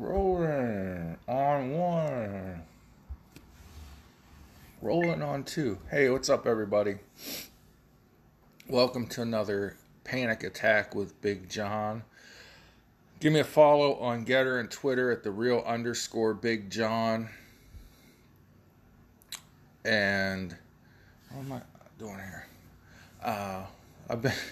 [0.00, 2.62] Rolling on one.
[4.80, 5.76] Rolling on two.
[5.90, 6.94] Hey, what's up, everybody?
[8.66, 12.02] Welcome to another Panic Attack with Big John.
[13.20, 17.28] Give me a follow on GETTR and Twitter at the real underscore Big John.
[19.84, 20.56] And
[21.30, 21.60] what am I
[21.98, 22.46] doing here?
[23.22, 23.64] Uh,
[24.08, 24.32] I've been.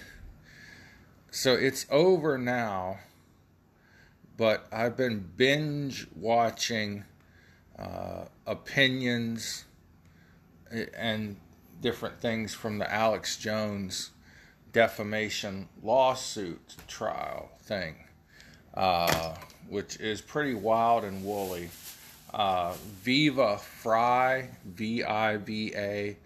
[1.31, 2.99] So it's over now
[4.39, 7.05] but I've been binge watching
[7.77, 9.65] uh, opinions
[10.97, 11.37] and
[11.83, 14.13] different things from the Alex Jones
[14.73, 17.97] defamation lawsuit trial thing,
[18.75, 19.35] uh,
[19.69, 21.69] which is pretty wild and woolly.
[22.33, 26.17] Uh, Viva Frei, V I V A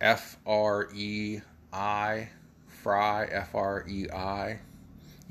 [0.00, 1.40] F R E
[1.72, 2.28] I,
[2.66, 4.58] Frei, F R E I,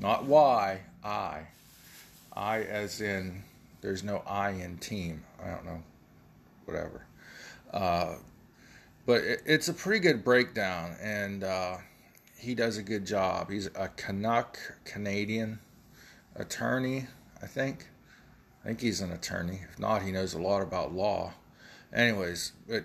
[0.00, 1.46] not Y, I
[2.36, 3.42] I as in
[3.80, 5.24] there's no I in team.
[5.42, 5.82] I don't know,
[6.64, 7.06] whatever.
[7.72, 8.16] Uh,
[9.06, 11.78] but it, it's a pretty good breakdown, and uh,
[12.38, 13.50] he does a good job.
[13.50, 15.60] He's a Canuck Canadian
[16.34, 17.06] attorney,
[17.42, 17.86] I think.
[18.62, 19.60] I think he's an attorney.
[19.70, 21.34] If not, he knows a lot about law.
[21.92, 22.84] Anyways, but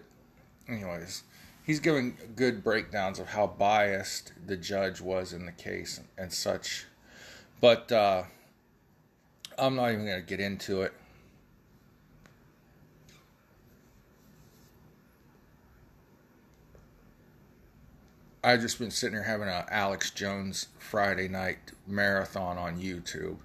[0.67, 1.23] anyways,
[1.63, 6.31] he's giving good breakdowns of how biased the judge was in the case and, and
[6.31, 6.85] such.
[7.59, 8.23] But uh,
[9.57, 10.93] I'm not even going to get into it.
[18.43, 23.37] I've just been sitting here having a Alex Jones Friday night marathon on YouTube.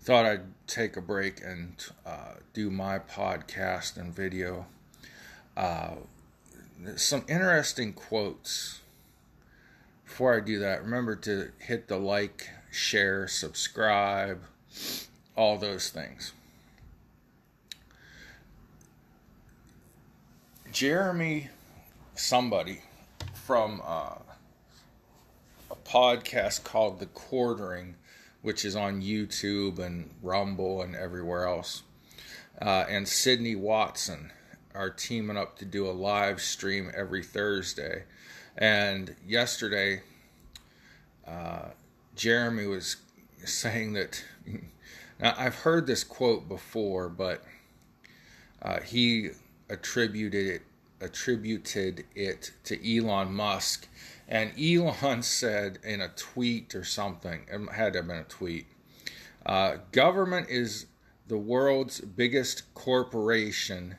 [0.00, 4.66] Thought I'd take a break and uh, do my podcast and video.
[5.56, 5.94] Uh,
[6.96, 8.80] some interesting quotes.
[10.04, 14.40] Before I do that, remember to hit the like, share, subscribe
[15.36, 16.32] all those things.
[20.72, 21.50] Jeremy,
[22.14, 22.80] somebody
[23.34, 24.16] from uh,
[25.70, 27.94] a podcast called The Quartering,
[28.42, 31.82] which is on YouTube and Rumble and everywhere else,
[32.60, 34.32] uh, and Sydney Watson
[34.74, 38.04] are teaming up to do a live stream every Thursday.
[38.58, 40.02] And yesterday,
[41.26, 41.68] uh,
[42.16, 42.96] Jeremy was
[43.44, 44.24] saying that
[45.24, 47.42] I've heard this quote before, but
[48.60, 49.30] uh, he
[49.68, 50.62] attributed it,
[51.00, 53.88] attributed it to Elon Musk.
[54.28, 58.66] And Elon said in a tweet or something, it had to have been a tweet,
[59.46, 60.86] uh, government is
[61.26, 63.96] the world's biggest corporation,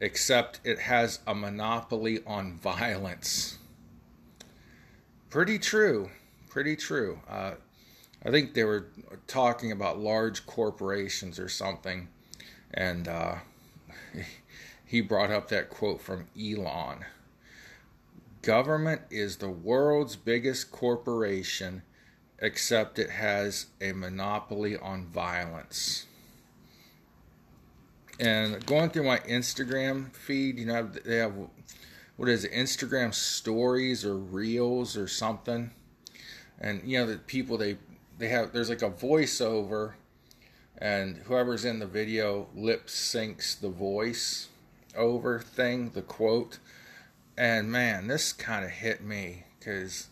[0.00, 3.58] except it has a monopoly on violence.
[5.30, 6.10] Pretty true.
[6.48, 7.20] Pretty true.
[7.28, 7.52] Uh,
[8.26, 8.88] I think they were
[9.28, 12.08] talking about large corporations or something,
[12.74, 13.36] and uh,
[14.84, 17.04] he brought up that quote from Elon.
[18.42, 21.82] Government is the world's biggest corporation,
[22.40, 26.06] except it has a monopoly on violence.
[28.18, 31.34] And going through my Instagram feed, you know, they have
[32.16, 35.70] what is it, Instagram stories or reels or something.
[36.58, 37.76] And you know, the people they
[38.18, 39.94] they have there's like a voiceover
[40.78, 44.48] and whoever's in the video lip syncs the voice
[44.96, 46.58] over thing the quote.
[47.36, 50.08] And man this kind of hit me because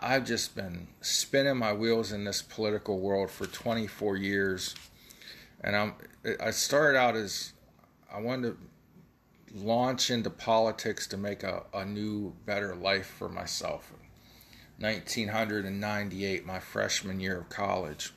[0.00, 4.74] i've just been spinning my wheels in this political world for 24 years.
[5.62, 5.94] And i'm
[6.40, 7.52] i started out as
[8.12, 8.58] i wanted to
[9.54, 13.92] launch into politics to make a, a new better life for myself
[14.78, 18.12] 1998, my freshman year of college,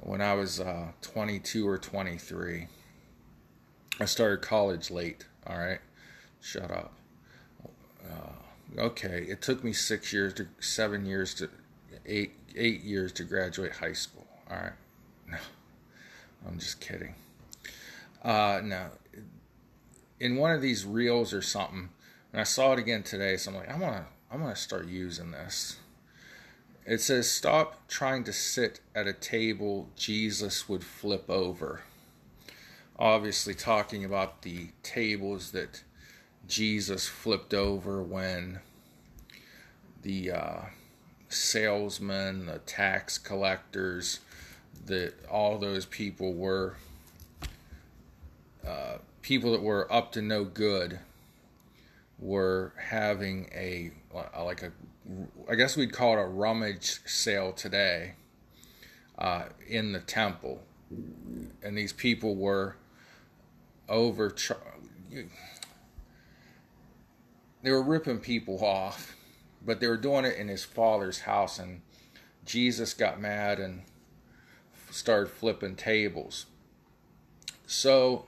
[0.00, 2.68] when I was uh, 22 or 23.
[4.00, 5.80] I started college late, all right?
[6.40, 6.92] Shut up.
[8.04, 11.50] Uh, okay, it took me six years to, seven years to,
[12.06, 14.72] eight, eight years to graduate high school, all right?
[15.30, 15.38] No,
[16.48, 17.14] I'm just kidding.
[18.22, 18.88] Uh, no,
[20.18, 21.90] in one of these reels or something,
[22.32, 24.60] and I saw it again today, so I'm like, I want to I'm going to
[24.60, 25.76] start using this.
[26.84, 31.82] It says, Stop trying to sit at a table Jesus would flip over.
[32.98, 35.84] Obviously, talking about the tables that
[36.48, 38.58] Jesus flipped over when
[40.02, 40.60] the uh,
[41.28, 44.18] salesmen, the tax collectors,
[44.86, 46.74] that all those people were
[48.66, 50.98] uh, people that were up to no good
[52.24, 53.90] were having a
[54.42, 54.72] like a
[55.48, 58.14] I guess we'd call it a rummage sale today
[59.18, 60.62] uh, in the temple,
[61.62, 62.76] and these people were
[63.90, 64.34] over.
[67.62, 69.14] They were ripping people off,
[69.64, 71.82] but they were doing it in his father's house, and
[72.46, 73.82] Jesus got mad and
[74.90, 76.46] started flipping tables.
[77.66, 78.26] So,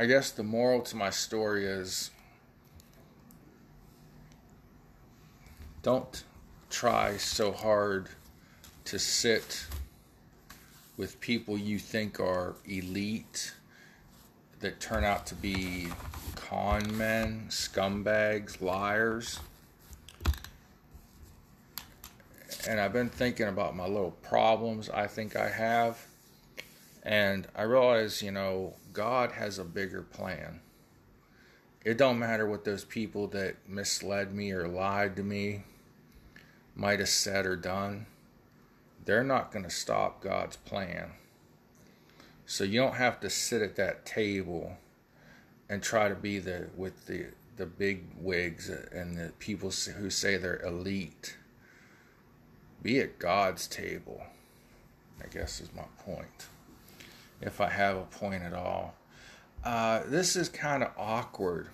[0.00, 2.10] I guess the moral to my story is
[5.82, 6.24] don't
[6.70, 8.08] try so hard
[8.86, 9.66] to sit
[10.96, 13.52] with people you think are elite
[14.60, 15.88] that turn out to be
[16.34, 19.38] con men, scumbags, liars.
[22.66, 26.02] And I've been thinking about my little problems I think I have.
[27.02, 30.60] And I realize, you know, God has a bigger plan.
[31.84, 35.62] It don't matter what those people that misled me or lied to me
[36.74, 38.06] might have said or done.
[39.06, 41.12] They're not going to stop God's plan.
[42.44, 44.76] So you don't have to sit at that table
[45.68, 47.26] and try to be the with the
[47.56, 51.36] the big wigs and the people who say they're elite.
[52.82, 54.22] Be at God's table.
[55.22, 56.48] I guess is my point.
[57.40, 58.94] If I have a point at all.
[59.64, 61.68] Uh, this is kind of awkward.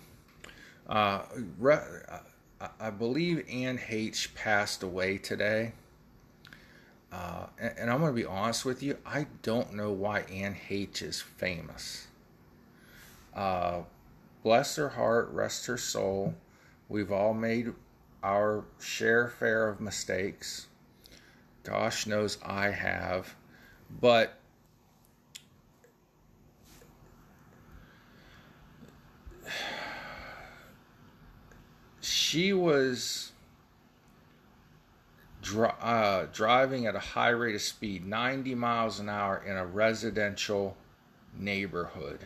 [0.88, 1.22] Uh,
[1.58, 1.78] re-
[2.80, 5.72] I believe Anne Heche passed away today.
[7.12, 10.56] Uh, and, and, I'm going to be honest with you, I don't know why Anne
[10.68, 12.08] Heche is famous.
[13.34, 13.82] Uh,
[14.42, 16.34] bless her heart, rest her soul.
[16.88, 17.72] We've all made
[18.22, 20.66] our share fair of mistakes.
[21.62, 23.34] Gosh knows I have.
[24.00, 24.38] But
[32.26, 33.30] she was
[35.42, 39.64] dri- uh, driving at a high rate of speed, 90 miles an hour, in a
[39.64, 40.76] residential
[41.38, 42.18] neighborhood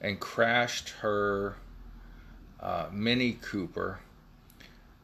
[0.00, 1.54] and crashed her
[2.58, 4.00] uh, Mini Cooper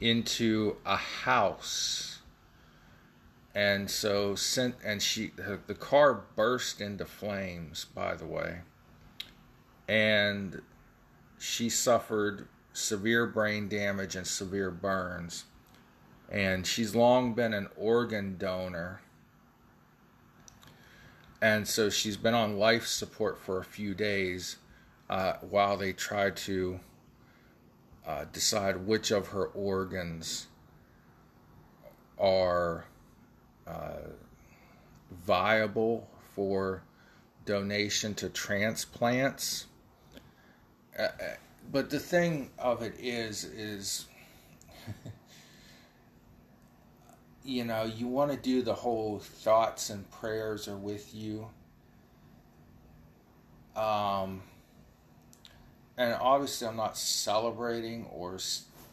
[0.01, 2.19] into a house.
[3.55, 5.33] And so sent and she
[5.67, 8.61] the car burst into flames by the way.
[9.89, 10.63] And
[11.39, 15.45] she suffered severe brain damage and severe burns.
[16.31, 19.01] And she's long been an organ donor.
[21.43, 24.57] And so she's been on life support for a few days
[25.09, 26.81] uh, while they try to
[28.07, 30.47] uh, decide which of her organs
[32.19, 32.85] are
[33.67, 34.09] uh,
[35.25, 36.83] viable for
[37.45, 39.67] donation to transplants.
[41.71, 44.07] But the thing of it is, is
[47.45, 51.49] you know, you want to do the whole thoughts and prayers are with you.
[53.77, 54.43] Um,
[55.97, 58.39] and obviously I'm not celebrating or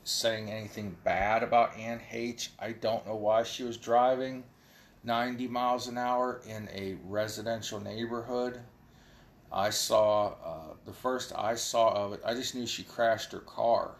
[0.04, 2.50] saying anything bad about Anne Heche.
[2.60, 4.44] I don't know why she was driving
[5.04, 8.60] 90 miles an hour in a residential neighborhood.
[9.58, 12.22] I saw uh, the first I saw of it.
[12.24, 13.96] I just knew she crashed her car,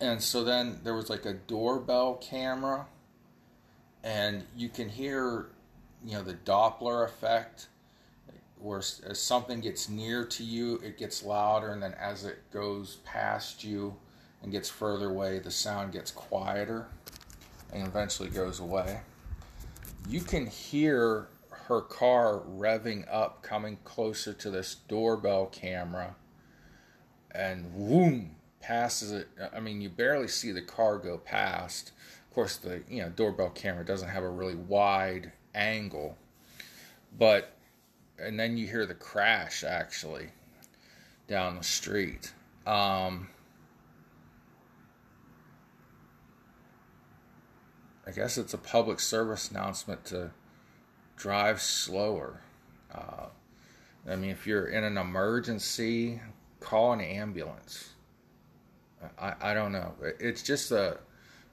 [0.00, 2.86] and so then there was like a doorbell camera,
[4.02, 5.50] and you can hear,
[6.02, 7.68] you know, the Doppler effect
[8.58, 12.96] where as something gets near to you, it gets louder, and then as it goes
[13.04, 13.94] past you
[14.42, 16.86] and gets further away, the sound gets quieter
[17.70, 19.00] and eventually goes away.
[20.08, 21.28] You can hear
[21.70, 26.16] her car revving up, coming closer to this doorbell camera,
[27.30, 29.28] and whoom, passes it.
[29.54, 31.92] I mean, you barely see the car go past.
[32.28, 36.16] Of course, the you know doorbell camera doesn't have a really wide angle,
[37.18, 37.56] but
[38.18, 40.28] and then you hear the crash actually
[41.26, 42.32] down the street.
[42.66, 43.28] Um,
[48.06, 50.32] I guess it's a public service announcement to
[51.20, 52.40] drive slower.
[52.92, 53.26] Uh,
[54.08, 56.20] I mean, if you're in an emergency,
[56.60, 57.90] call an ambulance.
[59.18, 59.92] I, I don't know.
[60.18, 60.98] It's just a,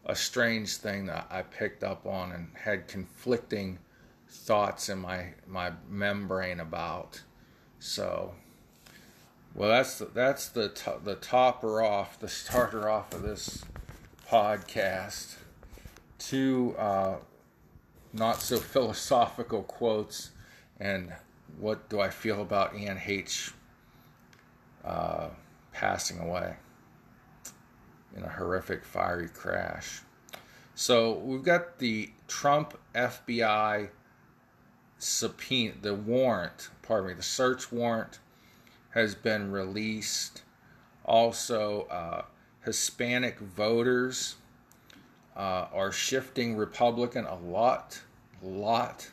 [0.06, 3.78] a strange thing that I picked up on and had conflicting
[4.30, 7.22] thoughts in my my membrane about.
[7.80, 8.34] So,
[9.54, 13.66] well, that's the, that's the to, the topper off, the starter off of this
[14.30, 15.36] podcast.
[16.20, 17.18] Two uh,
[18.14, 20.32] not so philosophical quotes,
[20.80, 21.14] and
[21.60, 23.54] what do I feel about Anne Heche.
[24.84, 25.30] Uh,
[25.78, 26.56] passing away
[28.16, 30.02] in a horrific fiery crash.
[30.74, 33.90] So we've got the Trump FBI
[34.98, 38.18] subpoena, the warrant, pardon me, the search warrant
[38.92, 40.42] has been released.
[41.06, 42.24] Also, uh,
[42.66, 44.36] Hispanic voters
[45.38, 48.02] uh, are shifting Republican a lot,
[48.42, 49.12] lot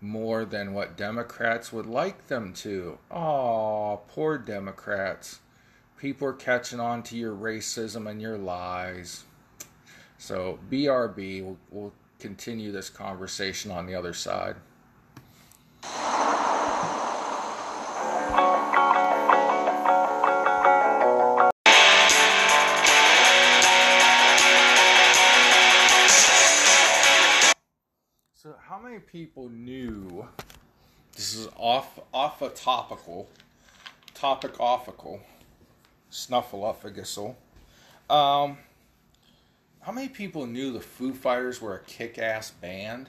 [0.00, 2.98] more than what Democrats would like them to.
[3.10, 5.40] Oh, poor Democrats.
[5.96, 9.24] People are catching on to your racism and your lies.
[10.18, 14.56] So, BRB, we'll, we'll continue this conversation on the other side.
[29.12, 30.28] People knew?
[31.14, 33.28] This is off off a topical,
[34.14, 35.20] topic offical,
[36.10, 37.34] snuffleupagus.
[38.10, 38.58] Um,
[39.80, 43.08] how many people knew the Foo Fighters were a kick-ass band?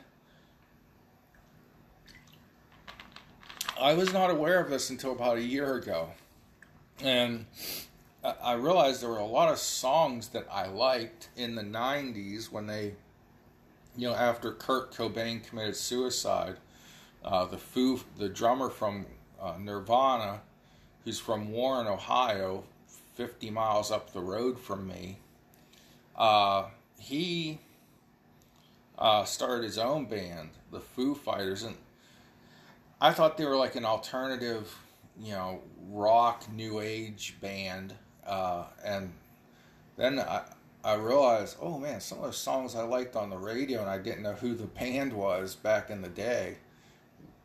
[3.79, 6.09] I was not aware of this until about a year ago,
[7.01, 7.45] and
[8.23, 12.67] I realized there were a lot of songs that I liked in the '90s when
[12.67, 12.93] they
[13.99, 16.55] you know, after Kurt Cobain committed suicide,
[17.23, 19.05] uh, the Foo, the drummer from
[19.41, 20.39] uh, Nirvana,
[21.03, 22.63] who's from Warren, Ohio,
[23.15, 25.17] 50 miles up the road from me,
[26.15, 27.59] uh, he
[28.97, 31.75] uh, started his own band, the Foo Fighters, and
[33.01, 34.73] I thought they were like an alternative,
[35.21, 39.11] you know, rock new age band, uh, and
[39.97, 40.43] then I,
[40.83, 43.97] I realized, oh man, some of the songs I liked on the radio and I
[43.97, 46.57] didn't know who the band was back in the day.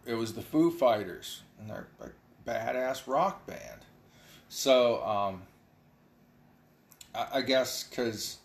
[0.06, 2.10] It was the Foo Fighters, and they're a
[2.48, 3.80] badass rock band.
[4.48, 5.42] So, um,
[7.14, 8.38] I, I guess because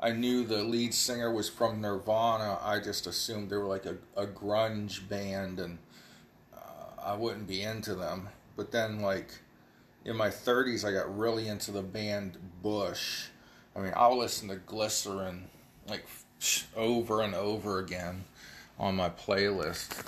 [0.00, 3.96] I knew the lead singer was from Nirvana, I just assumed they were like a,
[4.16, 5.78] a grunge band and
[6.52, 8.28] uh, I wouldn't be into them.
[8.56, 9.30] But then, like,
[10.04, 13.28] in my 30s, I got really into the band Bush
[13.74, 15.44] I mean, I'll listen to Glycerine
[15.88, 16.04] like
[16.76, 18.24] over and over again
[18.78, 20.04] on my playlist.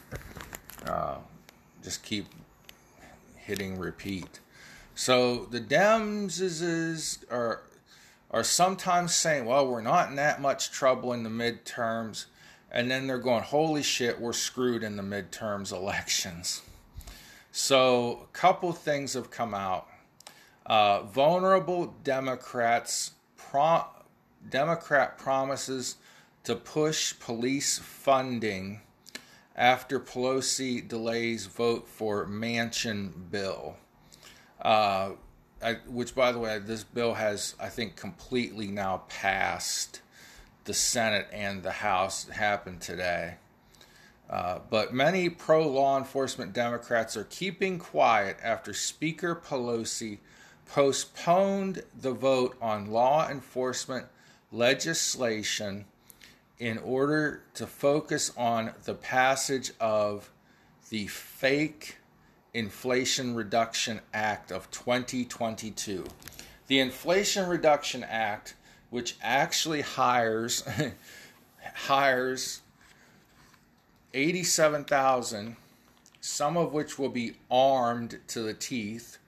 [0.86, 1.16] Uh,
[1.82, 2.26] just keep
[3.36, 4.40] hitting repeat.
[4.94, 7.62] So the Dems is, is are
[8.30, 12.26] are sometimes saying, "Well, we're not in that much trouble in the midterms,"
[12.70, 16.62] and then they're going, "Holy shit, we're screwed in the midterms elections."
[17.52, 19.86] So a couple things have come out.
[20.66, 23.12] Uh, vulnerable Democrats
[23.54, 23.86] pro-
[24.50, 25.96] Democrat promises
[26.42, 28.80] to push police funding
[29.54, 33.76] after Pelosi delays vote for Manchin bill.
[34.60, 35.10] Uh,
[35.62, 40.00] I, which, by the way, this bill has, I think, completely now passed
[40.64, 42.28] the Senate and the House.
[42.28, 43.36] It happened today.
[44.28, 50.18] Uh, but many pro law enforcement Democrats are keeping quiet after Speaker Pelosi
[50.66, 54.06] postponed the vote on law enforcement
[54.50, 55.84] legislation
[56.58, 60.30] in order to focus on the passage of
[60.90, 61.98] the fake
[62.54, 66.04] Inflation Reduction Act of 2022.
[66.68, 68.54] The Inflation Reduction Act,
[68.90, 70.62] which actually hires
[71.74, 72.60] hires
[74.12, 75.56] 87,000,
[76.20, 79.18] some of which will be armed to the teeth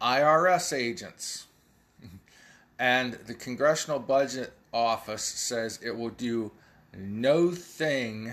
[0.00, 1.46] IRS agents.
[2.78, 6.52] And the Congressional Budget Office says it will do
[6.96, 8.32] no thing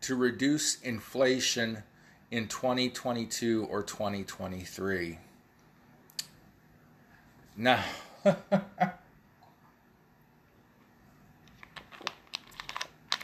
[0.00, 1.82] to reduce inflation
[2.30, 5.18] in 2022 or 2023.
[7.56, 7.84] Now,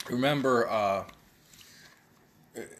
[0.09, 1.04] remember, uh,
[2.54, 2.78] it,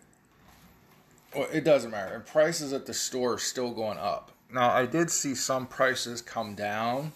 [1.35, 2.21] well, it doesn't matter.
[2.21, 4.31] Prices at the store are still going up.
[4.52, 7.12] Now, I did see some prices come down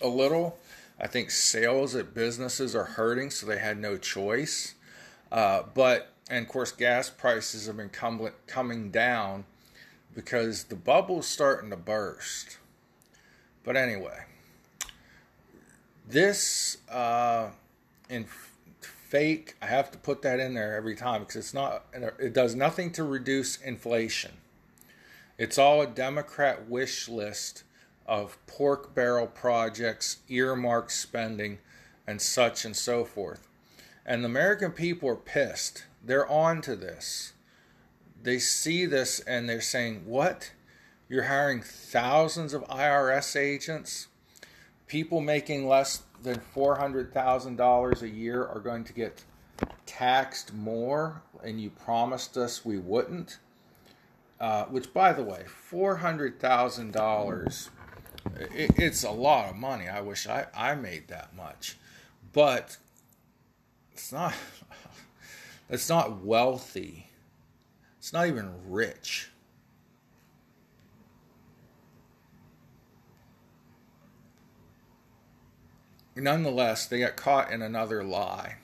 [0.00, 0.58] a little.
[0.98, 4.74] I think sales at businesses are hurting, so they had no choice.
[5.30, 9.44] Uh, but, and of course, gas prices have been com- coming down
[10.14, 12.58] because the bubble's starting to burst.
[13.64, 14.24] But anyway,
[16.08, 17.50] this uh,
[18.08, 18.26] in
[18.80, 22.54] fake, I have to put that in there every time because it's not, it does
[22.54, 24.32] nothing to reduce inflation.
[25.38, 27.64] It's all a Democrat wish list
[28.06, 31.58] of pork barrel projects, earmark spending,
[32.06, 33.46] and such and so forth.
[34.06, 35.84] And the American people are pissed.
[36.02, 37.34] They're on to this.
[38.22, 40.52] They see this and they're saying, What?
[41.08, 44.08] You're hiring thousands of IRS agents?
[44.86, 49.22] People making less than $400,000 a year are going to get
[49.84, 53.38] taxed more, and you promised us we wouldn't.
[54.38, 57.68] Uh, which, by the way, $400,000,
[58.54, 59.88] it, it's a lot of money.
[59.88, 61.78] I wish I, I made that much.
[62.32, 62.76] But
[63.92, 64.34] it's not,
[65.70, 67.08] it's not wealthy.
[67.98, 69.30] It's not even rich.
[76.16, 78.56] nonetheless, they got caught in another lie,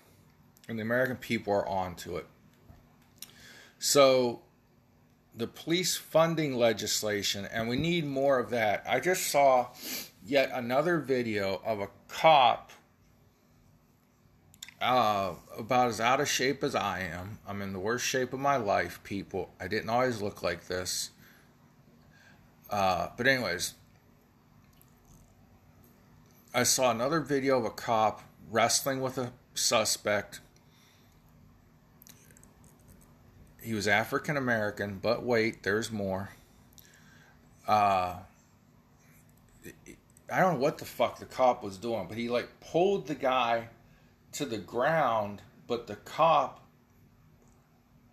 [0.68, 2.26] and the American people are onto it.
[3.78, 4.40] So,
[5.34, 8.84] the police funding legislation, and we need more of that.
[8.86, 9.68] I just saw
[10.24, 12.70] yet another video of a cop
[14.82, 17.38] uh, about as out of shape as I am.
[17.46, 19.54] I'm in the worst shape of my life, people.
[19.58, 21.10] I didn't always look like this.
[22.68, 23.74] Uh, but, anyways,
[26.52, 30.40] I saw another video of a cop wrestling with a suspect.
[33.62, 36.30] He was African American, but wait, there's more.
[37.66, 38.16] Uh,
[40.32, 43.14] I don't know what the fuck the cop was doing, but he like pulled the
[43.14, 43.68] guy
[44.32, 46.64] to the ground, but the cop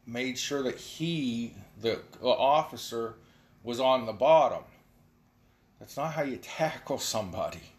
[0.06, 3.16] made sure that he, the officer,
[3.64, 4.64] was on the bottom.
[5.80, 7.74] That's not how you tackle somebody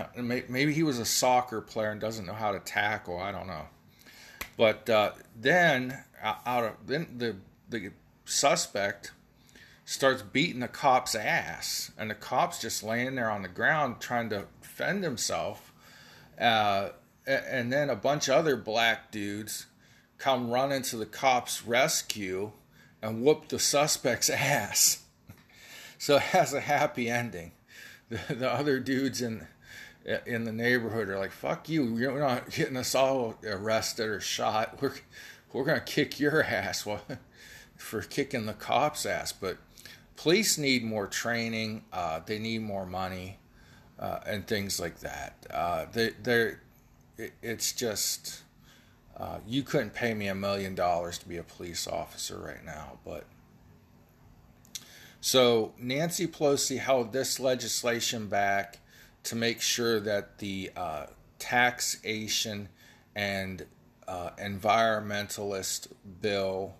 [0.16, 3.18] maybe he was a soccer player and doesn't know how to tackle.
[3.18, 3.66] I don't know.
[4.56, 7.36] But uh, then out of then the
[7.68, 7.90] the
[8.24, 9.12] suspect
[9.84, 14.30] starts beating the cop's ass, and the cop's just laying there on the ground trying
[14.30, 15.72] to defend himself.
[16.40, 16.90] Uh,
[17.26, 19.66] and then a bunch of other black dudes
[20.18, 22.52] come running to the cop's rescue
[23.00, 25.04] and whoop the suspect's ass.
[25.98, 27.52] so it has a happy ending.
[28.08, 29.46] The, the other dudes in
[30.26, 31.96] in the neighborhood are like, "Fuck you!
[31.96, 34.80] You're not getting us all arrested or shot.
[34.80, 34.94] We're
[35.52, 36.86] we're gonna kick your ass
[37.76, 39.58] for kicking the cops' ass." But
[40.16, 41.84] police need more training.
[41.92, 43.38] Uh, they need more money
[43.98, 45.46] uh, and things like that.
[45.50, 46.54] Uh, they they
[47.18, 48.42] it, it's just
[49.16, 52.98] uh, you couldn't pay me a million dollars to be a police officer right now,
[53.04, 53.24] but.
[55.24, 58.80] So Nancy Pelosi held this legislation back
[59.22, 61.06] to make sure that the uh,
[61.38, 62.68] taxation
[63.14, 63.64] and
[64.08, 65.88] uh, environmentalist
[66.20, 66.74] bill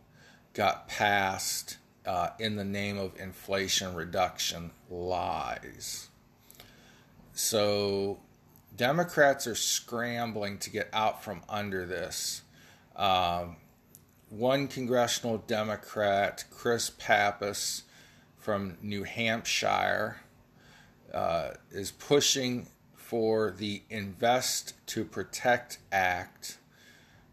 [0.54, 6.08] got passed uh, in the name of inflation reduction lies.
[7.32, 8.20] So,
[8.76, 12.42] Democrats are scrambling to get out from under this.
[12.96, 13.56] Um,
[14.28, 17.82] one congressional Democrat, Chris Pappas
[18.38, 20.22] from New Hampshire,
[21.12, 26.56] uh, is pushing for the Invest to Protect Act.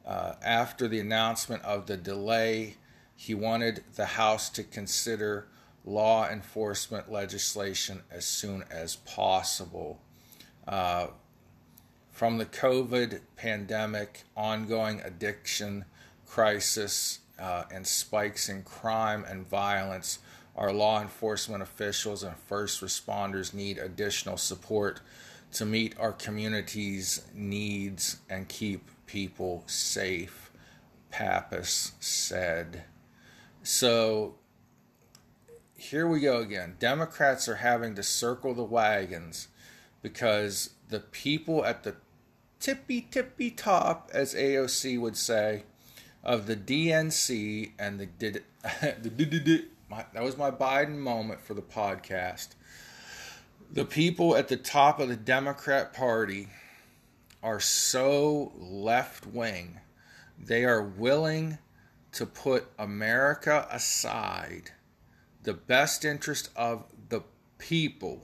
[0.05, 2.75] Uh, after the announcement of the delay,
[3.15, 5.47] he wanted the House to consider
[5.85, 9.99] law enforcement legislation as soon as possible.
[10.67, 11.07] Uh,
[12.11, 15.85] from the COVID pandemic, ongoing addiction
[16.25, 20.19] crisis, uh, and spikes in crime and violence,
[20.55, 24.99] our law enforcement officials and first responders need additional support
[25.53, 30.51] to meet our community's needs and keep people safe,
[31.09, 32.83] Pappas said.
[33.63, 34.35] So
[35.73, 36.75] here we go again.
[36.77, 39.47] Democrats are having to circle the wagons
[40.03, 41.95] because the people at the
[42.59, 45.63] tippy tippy top, as AOC would say,
[46.23, 48.43] of the DNC and the did
[49.01, 52.49] the my, that was my Biden moment for the podcast.
[53.71, 56.49] The people at the top of the Democrat Party
[57.41, 59.79] are so left wing,
[60.37, 61.57] they are willing
[62.11, 64.71] to put America aside,
[65.43, 67.21] the best interest of the
[67.57, 68.21] people.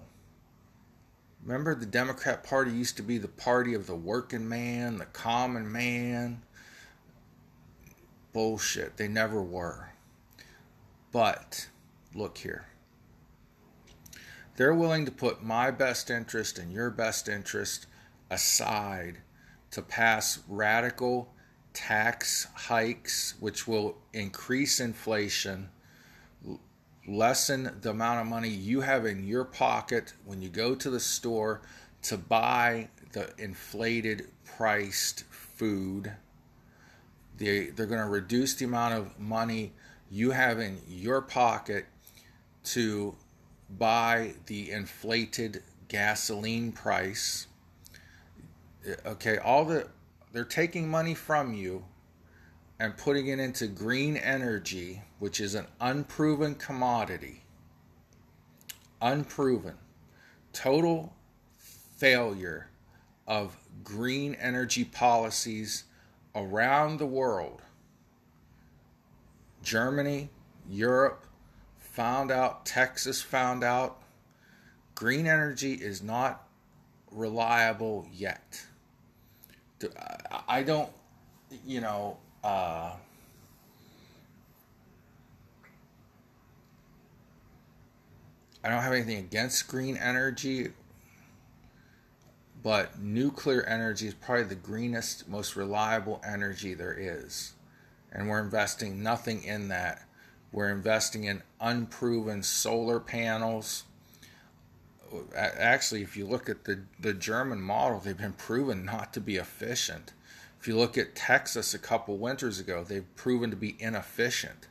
[1.44, 5.72] Remember, the Democrat Party used to be the party of the working man, the common
[5.72, 6.42] man.
[8.34, 8.98] Bullshit.
[8.98, 9.92] They never were.
[11.12, 11.70] But
[12.14, 12.66] look here.
[14.58, 17.88] They're willing to put my best interest and your best interest
[18.30, 19.20] aside
[19.72, 21.34] to pass radical
[21.74, 25.70] tax hikes, which will increase inflation,
[27.08, 31.00] lessen the amount of money you have in your pocket when you go to the
[31.00, 31.62] store
[32.02, 36.12] to buy the inflated priced food.
[37.38, 39.74] They, they're going to reduce the amount of money
[40.10, 41.86] you have in your pocket
[42.64, 43.16] to
[43.70, 47.48] buy the inflated gasoline price.
[49.06, 49.88] Okay, all the
[50.32, 51.86] they're taking money from you
[52.80, 57.44] and putting it into green energy, which is an unproven commodity.
[59.02, 59.76] Unproven.
[60.52, 61.14] Total
[61.58, 62.70] failure
[63.28, 65.86] of green energy policies
[66.36, 67.62] around the world.
[69.64, 70.30] Germany,
[70.70, 71.26] Europe
[71.80, 74.02] found out, Texas found out.
[74.96, 76.48] Green energy is not
[77.10, 78.66] reliable yet.
[80.48, 80.90] I don't,
[81.66, 82.94] you know, uh,
[88.64, 90.70] I don't have anything against green energy,
[92.64, 97.54] but nuclear energy is probably the greenest, most reliable energy there is.
[98.12, 100.08] And we're investing nothing in that.
[100.52, 103.84] We're investing in unproven solar panels.
[105.36, 109.36] Actually, if you look at the, the German model, they've been proven not to be
[109.38, 110.14] efficient.
[110.60, 114.68] If you look at Texas a couple winters ago, they've proven to be inefficient.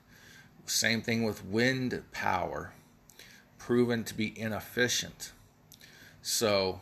[0.66, 2.72] Same thing with wind power,
[3.58, 5.32] proven to be inefficient.
[6.22, 6.80] So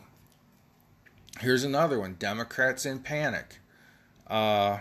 [1.41, 3.59] here's another one Democrats in panic.
[4.25, 4.79] Uh,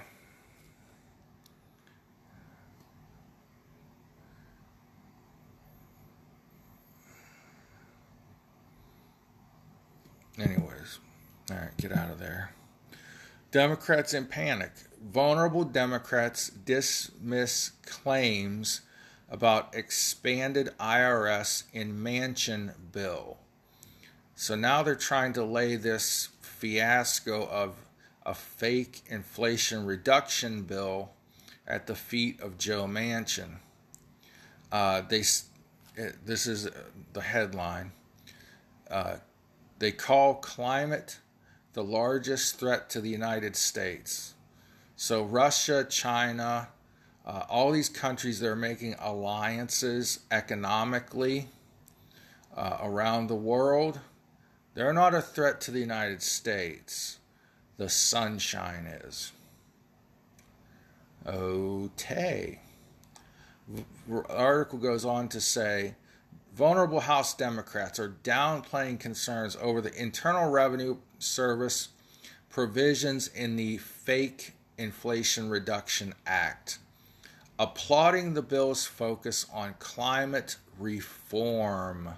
[10.39, 10.99] anyways,
[11.51, 12.53] all right, get out of there.
[13.51, 14.73] Democrats in panic.
[15.03, 18.81] Vulnerable Democrats dismiss claims
[19.31, 23.39] about expanded IRS in Manchin bill.
[24.35, 27.75] So now they're trying to lay this fiasco of
[28.25, 31.11] a fake inflation reduction bill
[31.67, 33.57] at the feet of Joe Manchin.
[34.71, 35.23] Uh, they,
[36.25, 36.69] this is
[37.13, 37.93] the headline.
[38.91, 39.17] Uh,
[39.83, 41.19] they call climate
[41.73, 44.35] the largest threat to the United States.
[44.95, 46.69] So, Russia, China,
[47.27, 51.49] uh, all these countries that are making alliances economically
[52.57, 53.99] uh, around the world,
[54.75, 57.19] they're not a threat to the United States.
[57.77, 59.33] The sunshine is.
[61.27, 62.61] Okay.
[64.09, 65.97] The article goes on to say
[66.55, 71.89] vulnerable House Democrats are downplaying concerns over the Internal Revenue Service
[72.51, 76.79] provisions in the Fake Inflation Reduction Act,
[77.59, 82.11] applauding the bill's focus on climate reform.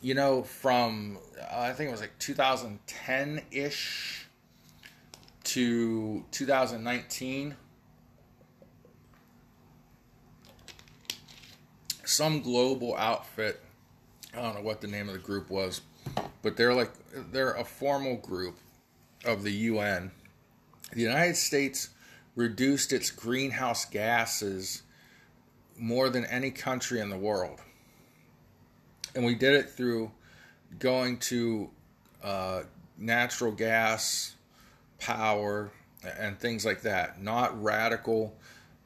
[0.00, 4.26] You know, from uh, I think it was like 2010 ish
[5.44, 7.56] to 2019
[12.08, 13.60] some global outfit.
[14.34, 15.82] I don't know what the name of the group was,
[16.42, 16.90] but they're like
[17.32, 18.56] they're a formal group
[19.24, 20.10] of the UN.
[20.92, 21.90] The United States
[22.34, 24.82] reduced its greenhouse gases
[25.76, 27.60] more than any country in the world,
[29.14, 30.10] and we did it through
[30.78, 31.68] going to
[32.22, 32.62] uh,
[32.96, 34.34] natural gas
[34.98, 35.70] power
[36.18, 37.20] and things like that.
[37.22, 38.34] Not radical,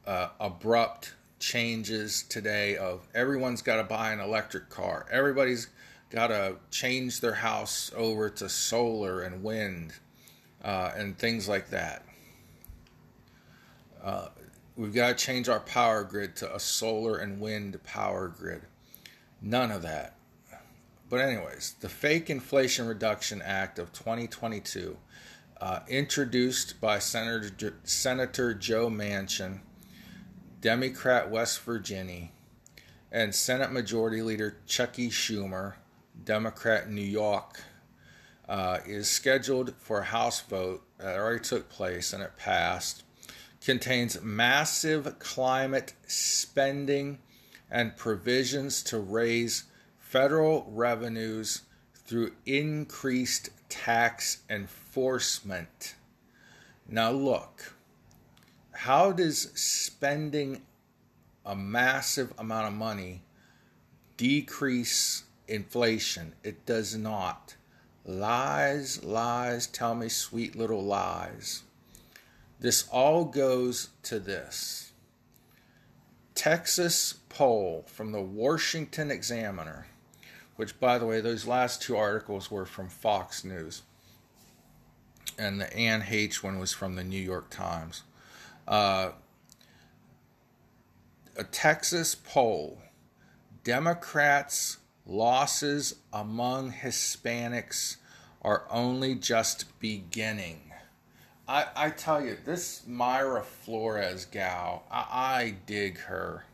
[0.06, 5.04] uh, abrupt changes today of everyone's got to buy an electric car.
[5.10, 5.66] Everybody's
[6.08, 9.92] got to change their house over to solar and wind
[10.64, 12.04] uh, and things like that.
[14.00, 14.28] Uh,
[14.76, 18.62] we've got to change our power grid to a solar and wind power grid.
[19.42, 20.14] None of that.
[21.10, 24.96] But, anyways, the Fake Inflation Reduction Act of 2022,
[25.60, 29.60] uh, introduced by Senator, Senator Joe Manchin
[30.62, 32.28] Democrat West Virginia,
[33.10, 35.74] and Senate Majority Leader Chuckie Schumer,
[36.24, 37.60] Democrat New York,
[38.48, 43.02] uh, is scheduled for a House vote that already took place and it passed.
[43.64, 47.18] Contains massive climate spending
[47.68, 49.64] and provisions to raise
[49.98, 55.96] federal revenues through increased tax enforcement.
[56.88, 57.74] Now, look
[58.82, 60.60] how does spending
[61.46, 63.22] a massive amount of money
[64.16, 66.32] decrease inflation?
[66.42, 67.54] It does not.
[68.04, 71.62] Lies, lies, tell me sweet little lies.
[72.58, 74.90] This all goes to this
[76.34, 79.86] Texas poll from the Washington Examiner,
[80.56, 83.82] which, by the way, those last two articles were from Fox News,
[85.38, 88.02] and the Anne Heche one was from the New York Times.
[88.66, 89.12] Uh,
[91.36, 92.78] a Texas poll
[93.64, 97.96] Democrats' losses among Hispanics
[98.42, 100.72] are only just beginning.
[101.46, 106.44] I, I tell you, this Mayra Flores gal, I, I dig her.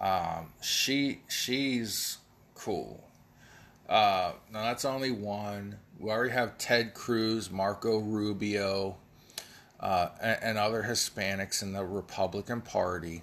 [0.00, 2.18] Um, she she's
[2.54, 3.04] cool.
[3.88, 5.78] Uh, now that's only one.
[5.98, 8.96] We already have Ted Cruz, Marco Rubio,
[9.80, 13.22] uh, and, other Hispanics in the Republican Party.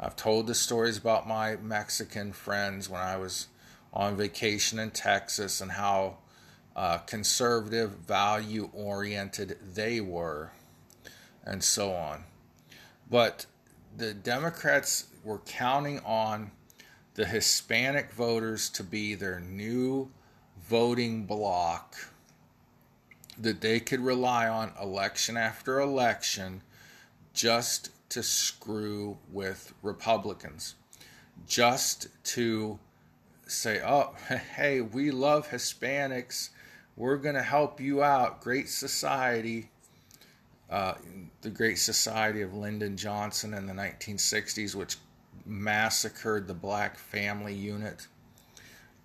[0.00, 3.48] I've told the stories about my Mexican friends when I was
[3.92, 6.18] on vacation in Texas and how
[6.74, 10.52] uh, conservative, value oriented they were,
[11.44, 12.24] and so on.
[13.10, 13.46] But
[13.96, 16.50] the Democrats were counting on
[17.14, 20.10] the Hispanic voters to be their new
[20.66, 21.96] voting bloc
[23.38, 26.62] that they could rely on election after election
[27.32, 30.74] just to screw with Republicans,
[31.46, 32.78] just to
[33.46, 34.14] say, oh,
[34.56, 36.50] hey, we love Hispanics.
[36.96, 38.40] We're going to help you out.
[38.42, 39.70] Great society.
[40.68, 40.94] Uh,
[41.42, 44.96] the Great Society of Lyndon Johnson in the 1960s, which
[45.44, 48.06] massacred the black family unit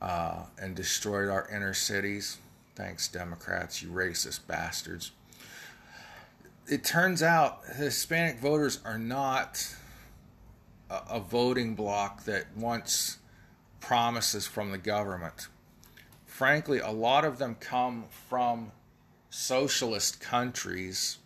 [0.01, 2.37] uh, and destroyed our inner cities.
[2.77, 5.09] Thanks, Democrats, you racist bastards.
[6.67, 9.75] It turns out Hispanic voters are not
[10.87, 13.17] a, a voting bloc that wants
[13.79, 15.47] promises from the government.
[16.27, 18.71] Frankly, a lot of them come from
[19.31, 21.17] socialist countries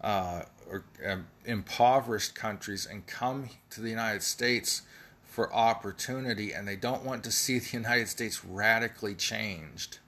[0.00, 4.82] uh, or um, impoverished countries and come to the United States
[5.22, 10.00] for opportunity and they don't want to see the United States radically changed.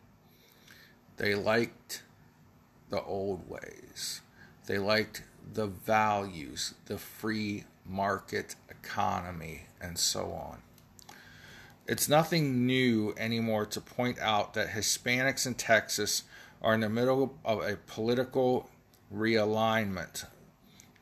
[1.16, 2.02] They liked
[2.90, 4.20] the old ways.
[4.66, 10.58] They liked the values, the free market economy, and so on.
[11.86, 16.24] It's nothing new anymore to point out that Hispanics in Texas
[16.60, 18.68] are in the middle of a political
[19.14, 20.26] realignment.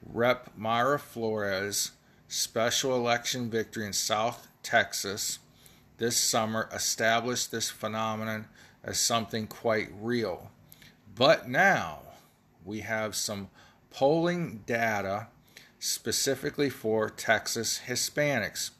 [0.05, 0.51] Rep.
[0.59, 1.93] Mayra Flores'
[2.29, 5.39] special election victory in South Texas
[5.97, 8.47] this summer established this phenomenon
[8.85, 10.51] as something quite real.
[11.15, 12.01] But now
[12.65, 13.49] we have some
[13.91, 15.29] polling data
[15.79, 18.71] specifically for Texas Hispanics,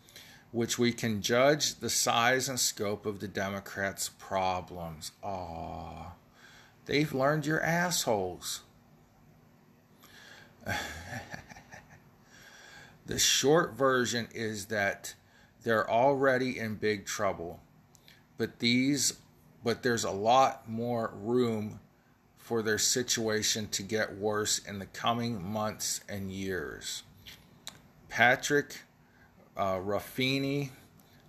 [0.53, 5.13] which we can judge the size and scope of the Democrats' problems.
[5.23, 6.15] Ah,
[6.87, 8.63] they've learned your assholes.
[13.07, 15.15] the short version is that
[15.63, 17.61] they're already in big trouble,
[18.39, 19.15] but these
[19.65, 21.81] but there's a lot more room
[22.37, 27.03] for their situation to get worse in the coming months and years.
[28.11, 28.83] Patrick
[29.57, 30.69] uh, Ruffini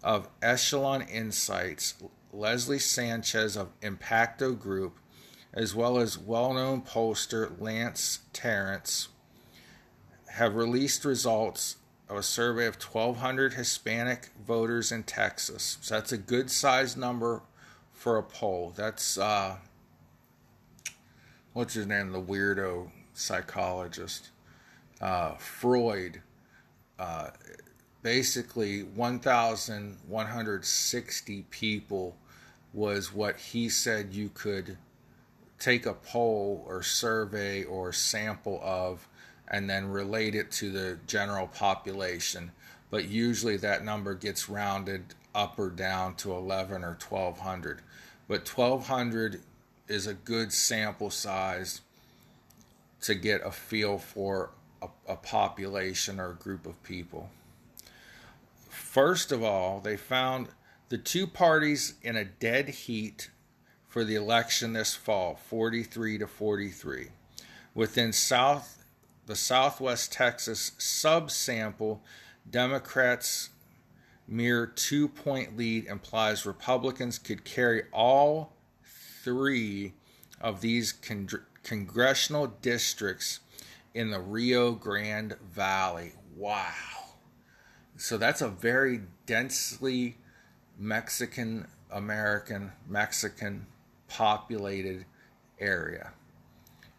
[0.04, 1.96] of Echelon Insights,
[2.34, 5.00] Leslie Sanchez of Impacto Group,
[5.54, 9.08] as well as well known pollster Lance Tarrance,
[10.32, 11.78] have released results
[12.10, 15.78] of a survey of 1,200 Hispanic voters in Texas.
[15.80, 17.42] So that's a good sized number
[18.06, 18.72] for a poll.
[18.76, 19.56] That's, uh,
[21.54, 22.12] what's his name?
[22.12, 24.30] The weirdo psychologist.
[25.02, 26.22] Uh, Freud.
[27.00, 27.32] Uh,
[28.04, 32.16] basically, 1,160 people
[32.74, 34.78] was what he said you could
[35.58, 39.08] take a poll or survey or sample of
[39.48, 42.52] and then relate it to the general population.
[42.92, 47.82] But usually that number gets rounded up or down to 11 or 1200.
[48.28, 49.42] But 1200
[49.88, 51.82] is a good sample size
[53.02, 57.30] to get a feel for a, a population or a group of people.
[58.70, 60.48] First of all, they found
[60.90, 63.30] the two parties in a dead heat
[63.88, 67.10] for the election this fall 43 to 43.
[67.74, 68.76] Within South
[69.26, 72.00] the Southwest Texas subsample,
[72.50, 73.50] Democrats'
[74.28, 78.54] mere two point lead implies Republicans could carry all
[79.24, 79.94] three
[80.42, 81.30] of these con-
[81.64, 83.40] congressional districts
[83.94, 86.14] in the Rio Grande Valley.
[86.36, 86.74] Wow.
[87.98, 90.18] So that's a very densely
[90.78, 93.68] Mexican American, Mexican
[94.08, 95.06] populated
[95.60, 96.12] area.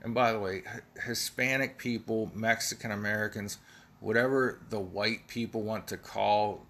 [0.03, 0.63] And by the way,
[1.05, 3.59] Hispanic people, Mexican Americans,
[4.01, 6.66] whatever the white people want to call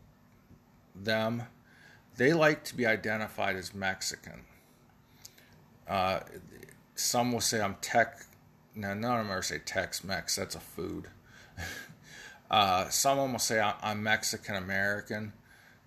[1.05, 1.45] them,
[2.17, 4.45] they like to be identified as Mexican.
[5.89, 6.21] Uh,
[6.95, 8.21] some will say I'm tech.
[8.75, 10.37] No, none of them say Tex Mex.
[10.37, 11.09] That's a food.
[12.51, 15.33] uh, some of them will say I'm Mexican American,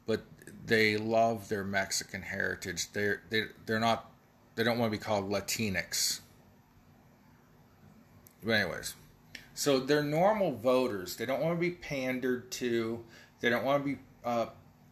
[0.06, 0.24] but
[0.66, 2.92] they love their Mexican heritage.
[2.94, 4.12] They're they, they're not
[4.56, 6.20] they don't want to be called Latinx.
[8.44, 8.96] But anyways,
[9.54, 11.18] so they're normal voters.
[11.18, 13.04] They don't want to be pandered to.
[13.42, 14.48] They don't want to be uh,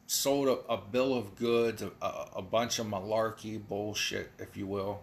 [0.07, 1.91] sold a, a, bill of goods, a,
[2.35, 5.01] a bunch of malarkey bullshit, if you will.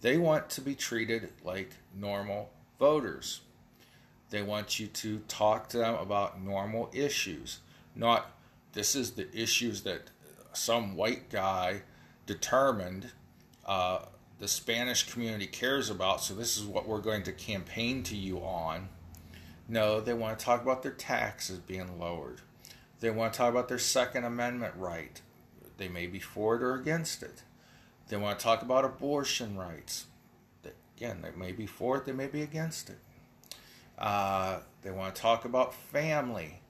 [0.00, 3.42] They want to be treated like normal voters.
[4.30, 7.60] They want you to talk to them about normal issues,
[7.94, 8.32] not
[8.72, 10.08] this is the issues that
[10.54, 11.82] some white guy
[12.26, 13.10] determined
[13.66, 14.06] uh,
[14.38, 18.38] the Spanish community cares about, so this is what we're going to campaign to you
[18.38, 18.88] on.
[19.68, 22.40] No, they want to talk about their taxes being lowered.
[23.02, 25.20] They want to talk about their Second Amendment right.
[25.76, 27.42] They may be for it or against it.
[28.08, 30.06] They want to talk about abortion rights.
[30.96, 32.98] Again, they may be for it, they may be against it.
[33.98, 36.60] Uh, they want to talk about family.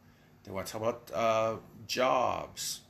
[0.44, 2.80] They want to talk about uh, jobs,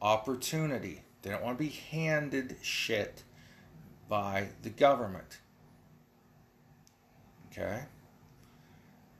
[0.00, 1.02] opportunity.
[1.22, 3.22] They don't want to be handed shit
[4.08, 5.38] by the government.
[7.52, 7.84] Okay?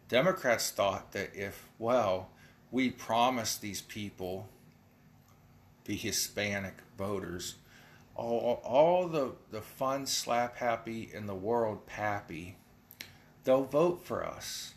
[0.09, 2.29] Democrats thought that if, well,
[2.72, 4.48] we promise these people,
[5.85, 7.56] the Hispanic voters,
[8.16, 12.56] all, all the, the fun slap happy in the world pappy,
[13.44, 14.72] they'll vote for us.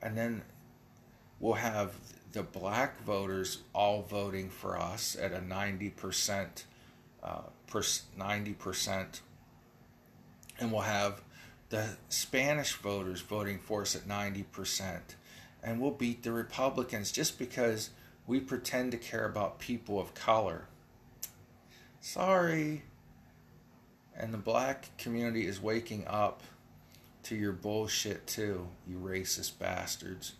[0.00, 0.42] And then
[1.40, 1.94] we'll have
[2.32, 6.64] the black voters all voting for us at a 90%
[7.22, 9.20] uh, 90%.
[10.58, 11.22] And we'll have
[11.70, 15.00] the Spanish voters voting for us at 90%.
[15.62, 17.90] And we'll beat the Republicans just because
[18.26, 20.66] we pretend to care about people of color.
[22.00, 22.82] Sorry.
[24.16, 26.42] And the black community is waking up
[27.24, 30.32] to your bullshit too, you racist bastards.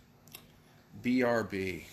[1.03, 1.83] BRB.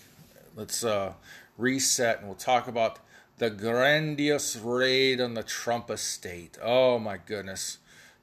[0.55, 1.13] Let's uh,
[1.57, 2.99] reset and we'll talk about
[3.37, 6.57] the grandiose raid on the Trump estate.
[6.61, 7.77] Oh my goodness.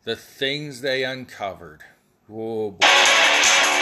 [0.05, 1.83] The things they uncovered.
[2.31, 3.76] Oh boy.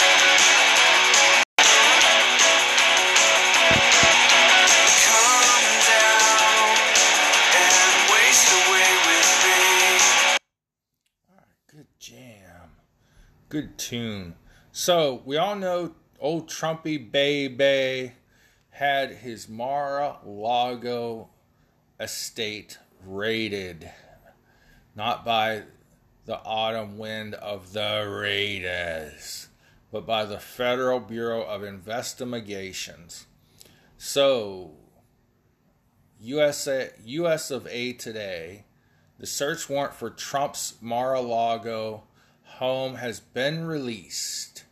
[13.55, 14.35] Good tune.
[14.73, 18.15] So, we all know old Trumpy Bay Bay
[18.71, 21.29] had his Mar-a-Lago
[22.01, 23.93] estate raided,
[24.97, 25.63] not by
[26.27, 29.47] the autumn wind of the raiders,
[29.93, 33.27] but by the Federal Bureau of Investigations.
[33.97, 34.73] So,
[36.19, 38.65] USA, US of A today,
[39.21, 42.03] the search warrant for Trump's Mar-a-Lago
[42.45, 44.65] home has been released.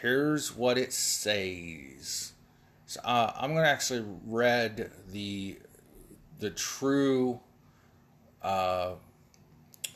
[0.00, 2.32] Here's what it says.
[2.86, 5.58] So, uh, I'm to actually read the
[6.38, 7.40] the true
[8.42, 8.92] uh,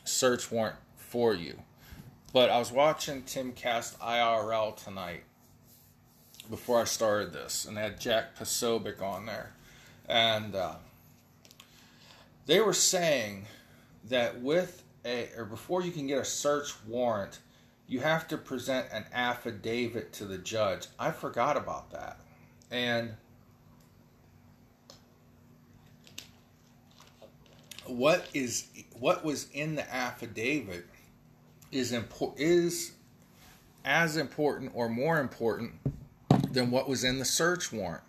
[0.03, 1.59] search warrant for you.
[2.31, 5.23] But I was watching Timcast IRL tonight
[6.49, 9.53] before I started this, and they had Jack Posobiec on there,
[10.07, 10.75] and uh,
[12.45, 13.45] they were saying
[14.09, 17.39] that with a or before you can get a search warrant,
[17.87, 20.87] you have to present an affidavit to the judge.
[20.99, 22.19] I forgot about that.
[22.71, 23.11] And
[27.85, 28.67] what is
[28.99, 30.85] what was in the affidavit
[31.71, 32.93] is impor- is
[33.83, 35.73] as important or more important
[36.51, 38.03] than what was in the search warrant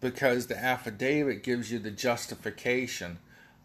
[0.00, 3.18] because the affidavit gives you the justification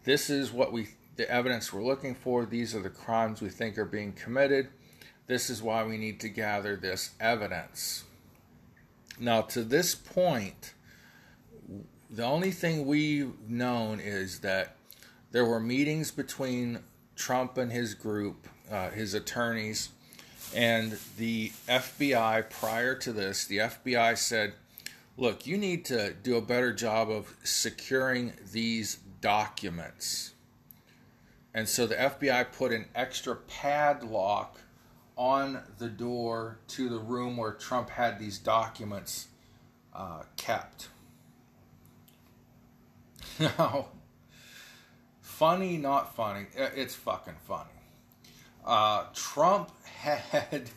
[0.04, 3.76] this is what we the evidence we're looking for these are the crimes we think
[3.76, 4.68] are being committed
[5.26, 8.04] this is why we need to gather this evidence
[9.20, 10.74] now, to this point,
[12.08, 14.76] the only thing we've known is that
[15.32, 16.80] there were meetings between
[17.16, 19.90] Trump and his group, uh, his attorneys,
[20.54, 23.44] and the FBI prior to this.
[23.44, 24.54] The FBI said,
[25.16, 30.32] look, you need to do a better job of securing these documents.
[31.58, 34.60] And so the FBI put an extra padlock
[35.16, 39.26] on the door to the room where Trump had these documents
[39.92, 40.86] uh, kept.
[43.40, 43.88] Now,
[45.20, 46.46] funny, not funny.
[46.54, 47.70] It's fucking funny.
[48.64, 50.70] Uh, Trump had,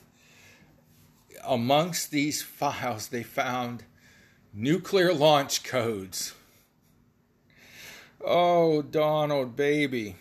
[1.44, 3.84] amongst these files, they found
[4.52, 6.34] nuclear launch codes.
[8.26, 10.16] Oh, Donald, baby.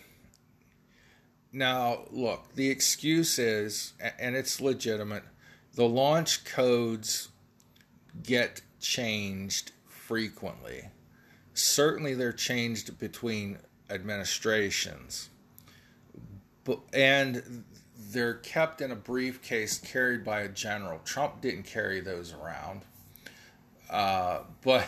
[1.53, 5.23] Now, look, the excuse is, and it's legitimate,
[5.73, 7.29] the launch codes
[8.23, 10.89] get changed frequently.
[11.53, 13.57] Certainly, they're changed between
[13.89, 15.29] administrations.
[16.93, 17.63] And
[18.11, 20.99] they're kept in a briefcase carried by a general.
[21.03, 22.81] Trump didn't carry those around.
[23.89, 24.87] Uh, but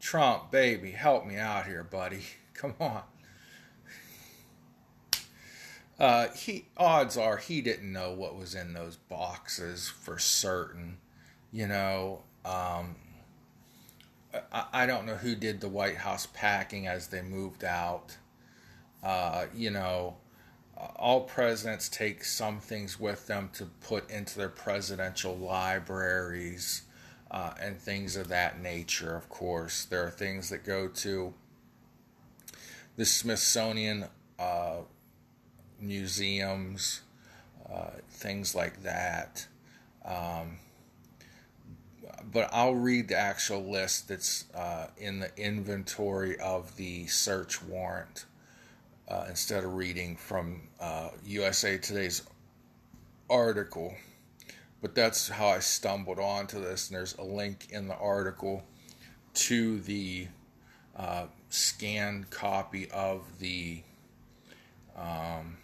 [0.00, 2.22] Trump, baby, help me out here, buddy.
[2.54, 3.02] Come on.
[6.00, 10.96] Uh, he odds are he didn't know what was in those boxes for certain.
[11.52, 12.96] You know, um,
[14.50, 18.16] I, I, don't know who did the White House packing as they moved out.
[19.02, 20.16] Uh, you know,
[20.96, 26.82] all presidents take some things with them to put into their presidential libraries
[27.30, 29.84] uh, and things of that nature, of course.
[29.84, 31.34] There are things that go to
[32.96, 34.06] the Smithsonian
[34.38, 34.78] uh,
[35.80, 37.00] museums,
[37.72, 39.46] uh, things like that.
[40.04, 40.58] Um,
[42.32, 48.26] but I'll read the actual list that's uh, in the inventory of the search warrant
[49.08, 50.62] uh, instead of reading from
[51.24, 52.22] USA uh, Today's
[53.28, 53.94] article.
[54.82, 58.64] But that's how I stumbled onto this, and there's a link in the article
[59.34, 60.28] to the
[60.96, 63.82] uh, scanned copy of the
[64.96, 65.58] um,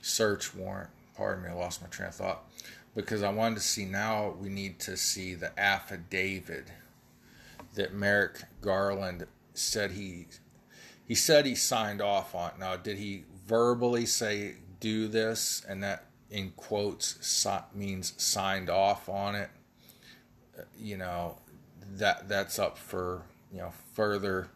[0.00, 0.90] search warrant.
[1.16, 2.44] Pardon me, I lost my train of thought.
[2.94, 6.66] Because I wanted to see now, we need to see the affidavit
[7.74, 10.26] that Merrick Garland said he
[11.06, 12.52] he said he signed off on.
[12.58, 19.34] Now, did he verbally say do this, and that in quotes means signed off on
[19.34, 19.50] it?
[20.78, 21.38] You know,
[21.96, 23.22] that that's up for
[23.52, 24.48] you know further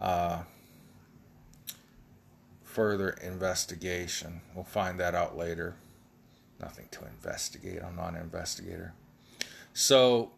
[0.00, 0.42] uh,
[2.76, 4.42] further investigation.
[4.54, 5.76] We'll find that out later.
[6.60, 7.80] Nothing to investigate.
[7.82, 8.92] I'm not an investigator.
[9.72, 10.32] So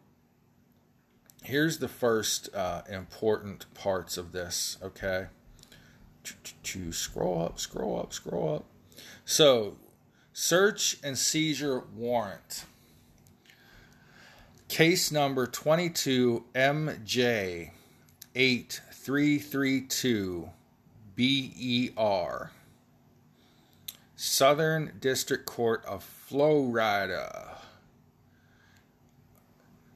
[1.42, 4.78] here's the first uh, important parts of this.
[4.80, 5.26] Okay,
[6.62, 8.66] to scroll up, scroll up, scroll up.
[9.24, 9.76] So
[10.32, 12.66] search and seizure warrant.
[14.68, 17.72] Case number 22 MJ
[18.36, 20.50] 8332
[21.18, 22.52] BER.
[24.14, 27.58] Southern District Court of Florida.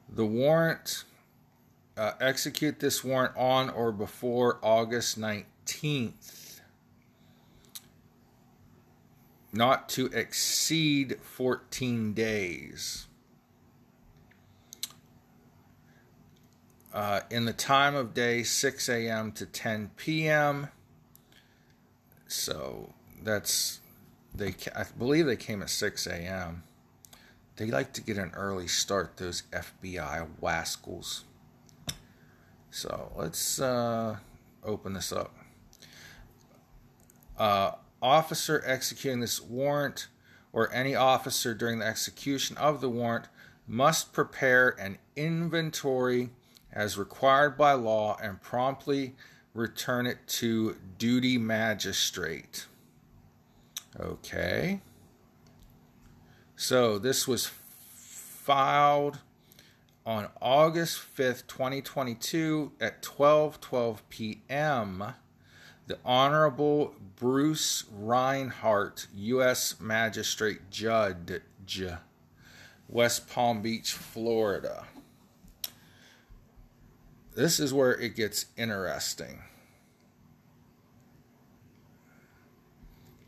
[0.09, 1.05] The warrant,
[1.95, 6.59] uh, execute this warrant on or before August 19th.
[9.53, 13.07] Not to exceed 14 days.
[16.93, 19.31] Uh, in the time of day 6 a.m.
[19.31, 20.67] to 10 p.m.
[22.33, 22.89] So
[23.21, 23.79] that's
[24.33, 24.55] they.
[24.75, 26.63] I believe they came at 6 a.m.
[27.57, 29.17] They like to get an early start.
[29.17, 31.21] Those FBI wascals.
[32.71, 34.17] So let's uh,
[34.63, 35.35] open this up.
[37.37, 40.07] Uh, officer executing this warrant
[40.51, 43.27] or any officer during the execution of the warrant
[43.67, 46.31] must prepare an inventory
[46.71, 49.13] as required by law and promptly
[49.53, 52.65] return it to duty magistrate.
[53.99, 54.81] Okay.
[56.55, 59.19] So this was filed
[60.05, 65.13] on August 5th, 2022 at 12:12 p.m.
[65.85, 69.79] The Honorable Bruce Reinhart, U.S.
[69.81, 71.41] Magistrate Judge,
[72.87, 74.85] West Palm Beach, Florida
[77.35, 79.39] this is where it gets interesting.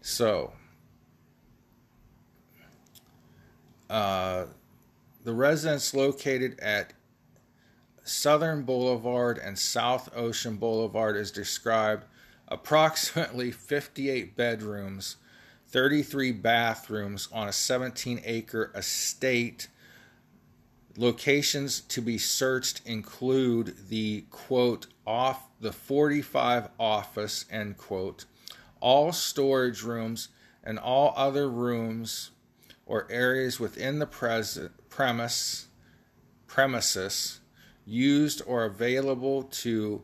[0.01, 0.53] So,
[3.89, 4.45] uh,
[5.23, 6.93] the residence located at
[8.03, 12.05] Southern Boulevard and South Ocean Boulevard is described
[12.47, 15.17] approximately 58 bedrooms,
[15.69, 19.67] 33 bathrooms on a 17 acre estate
[20.97, 28.25] Locations to be searched include the quote off the 45 office end quote,
[28.79, 30.29] all storage rooms
[30.63, 32.31] and all other rooms
[32.85, 35.67] or areas within the pres- premise
[36.47, 37.41] premises
[37.85, 40.01] used or available to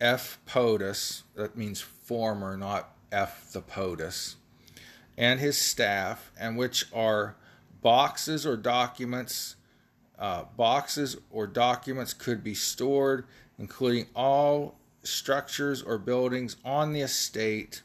[0.00, 0.38] F.
[0.46, 3.50] POTUS, that means former, not F.
[3.52, 4.36] the POTUS,
[5.18, 7.36] and his staff, and which are
[7.82, 9.56] boxes or documents
[10.20, 13.24] uh, boxes or documents could be stored,
[13.58, 17.82] including all structures or buildings on the estate.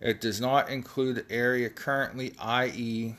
[0.00, 3.14] It does not include the area currently, i.e.,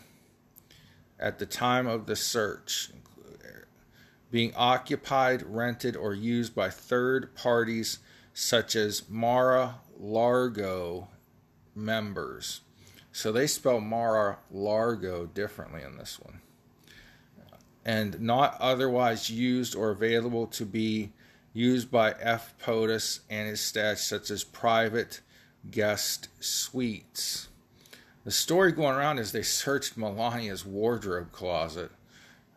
[1.20, 2.92] at the time of the search,
[4.30, 8.00] being occupied, rented, or used by third parties
[8.34, 11.08] such as Mara Largo
[11.76, 12.62] members.
[13.12, 16.42] So they spell Mara Largo differently in this one.
[17.86, 21.12] And not otherwise used or available to be
[21.54, 22.54] used by F.
[22.64, 25.22] POTUS and his staff, such as private
[25.70, 27.50] guest suites.
[28.24, 31.92] The story going around is they searched Melania's wardrobe closet.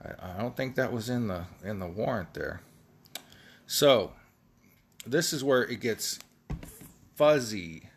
[0.02, 2.60] I, I don't think that was in the in the warrant there.
[3.66, 4.12] So
[5.04, 6.18] this is where it gets
[7.16, 7.90] fuzzy.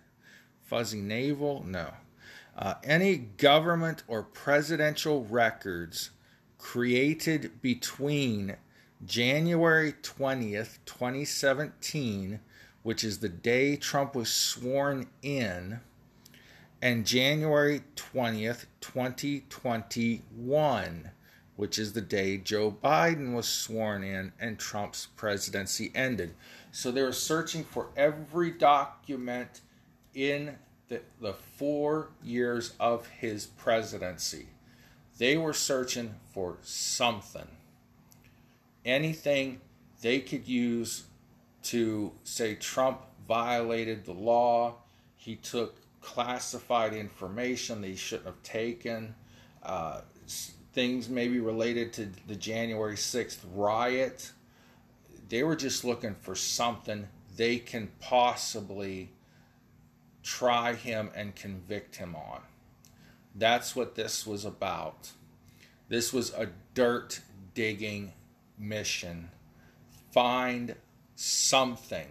[0.63, 1.63] Fuzzy navel?
[1.65, 1.91] No.
[2.57, 6.09] Uh, any government or presidential records
[6.59, 8.55] created between
[9.03, 12.39] January 20th, 2017,
[12.83, 15.79] which is the day Trump was sworn in,
[16.81, 21.11] and January 20th, 2021,
[21.55, 26.35] which is the day Joe Biden was sworn in and Trump's presidency ended.
[26.71, 29.61] So they were searching for every document
[30.13, 30.55] in
[30.89, 34.47] the, the four years of his presidency.
[35.17, 37.49] They were searching for something,
[38.85, 39.59] anything
[40.01, 41.03] they could use
[41.61, 44.75] to say Trump violated the law.
[45.17, 49.15] He took classified information that he shouldn't have taken.
[49.61, 49.99] Uh,
[50.71, 54.31] things maybe related to the January 6th riot.
[55.27, 59.11] They were just looking for something they can possibly
[60.23, 62.39] try him and convict him on.
[63.35, 65.11] That's what this was about.
[65.89, 67.19] This was a dirt
[67.55, 68.13] digging
[68.57, 69.29] mission.
[70.11, 70.75] Find
[71.15, 72.07] something,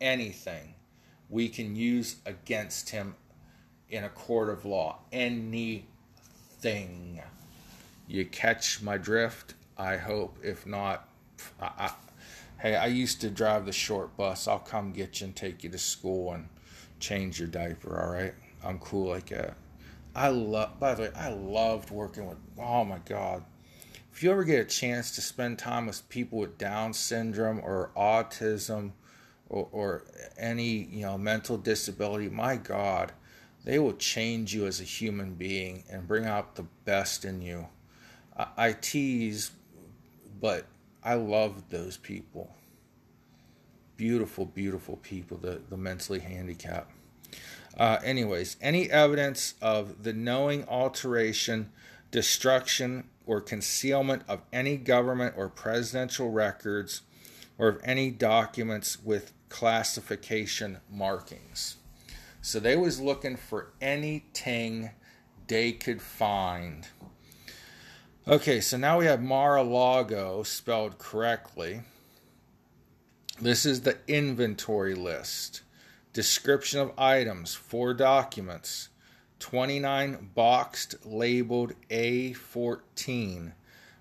[0.00, 0.74] anything
[1.28, 3.14] we can use against him
[3.88, 4.98] in a court of law.
[5.12, 5.86] Anything.
[8.08, 9.54] You catch my drift?
[9.78, 10.36] I hope.
[10.42, 11.08] If not,
[11.60, 11.92] I, I,
[12.58, 14.48] hey, I used to drive the short bus.
[14.48, 16.48] I'll come get you and take you to school and
[16.98, 18.34] change your diaper, all right?
[18.64, 19.54] I'm cool like that.
[20.14, 23.44] I love, by the way, I loved working with, oh my God.
[24.12, 27.90] If you ever get a chance to spend time with people with Down syndrome or
[27.96, 28.92] autism
[29.48, 30.04] or, or
[30.36, 33.12] any, you know, mental disability, my God,
[33.64, 37.68] they will change you as a human being and bring out the best in you.
[38.36, 39.52] I, I tease,
[40.40, 40.66] but
[41.04, 42.54] I love those people
[44.00, 46.90] beautiful, beautiful people, the, the mentally handicapped.
[47.80, 51.72] Uh, anyways, any evidence of the knowing alteration,
[52.10, 57.00] destruction, or concealment of any government or presidential records
[57.56, 61.76] or of any documents with classification markings.
[62.42, 64.90] So they was looking for anything
[65.46, 66.86] they could find.
[68.28, 71.80] Okay, so now we have Mar-a-Lago spelled correctly.
[73.40, 75.62] This is the inventory list.
[76.12, 78.88] Description of items, four documents,
[79.38, 83.52] 29 boxed labeled A14,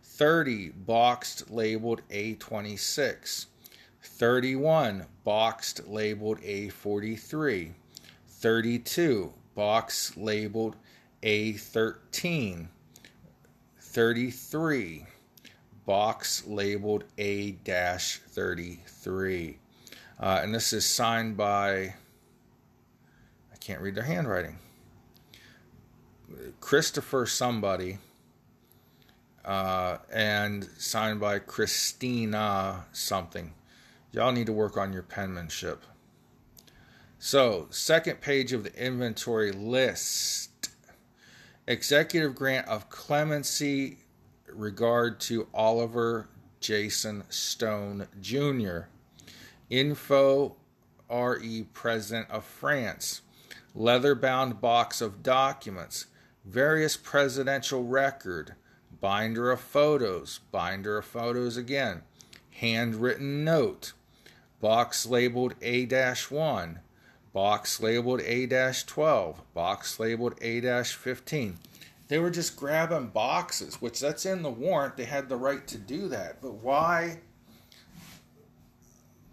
[0.04, 3.46] 30 boxed labeled A26,
[4.02, 7.74] 31 boxed labeled A43,
[8.28, 10.78] 32 box labeled
[11.22, 12.70] A13,
[13.80, 15.06] 33
[15.86, 19.60] box labeled A 33.
[20.20, 21.94] Uh, and this is signed by,
[23.54, 24.58] I can't read their handwriting,
[26.60, 28.00] Christopher somebody,
[29.46, 33.54] uh, and signed by Christina something.
[34.12, 35.84] Y'all need to work on your penmanship.
[37.18, 40.70] So, second page of the inventory list
[41.68, 44.00] executive grant of clemency
[44.48, 46.28] regard to Oliver
[46.60, 48.88] Jason Stone Jr.
[49.70, 50.56] Info
[51.10, 53.22] RE President of France.
[53.76, 56.08] Leather bound box of documents.
[56.46, 58.56] Various presidential record.
[59.00, 60.40] Binder of photos.
[60.52, 62.02] Binder of photos again.
[62.52, 63.94] Handwritten note.
[64.60, 66.80] Box labeled A 1.
[67.32, 69.42] Box labeled A 12.
[69.54, 71.58] Box labeled A 15
[72.10, 74.98] they were just grabbing boxes, which that's in the warrant.
[74.98, 76.42] They had the right to do that.
[76.42, 77.20] But why?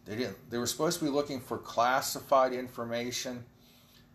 [0.06, 0.50] They didn't.
[0.50, 3.44] They were supposed to be looking for classified information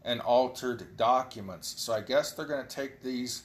[0.04, 1.76] and altered documents.
[1.78, 3.44] So I guess they're going to take these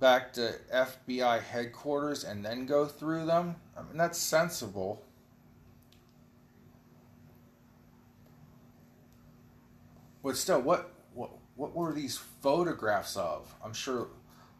[0.00, 3.56] back to FBI headquarters and then go through them.
[3.76, 5.02] I mean, that's sensible.
[10.22, 13.54] But still, what what what were these photographs of?
[13.64, 14.08] I'm sure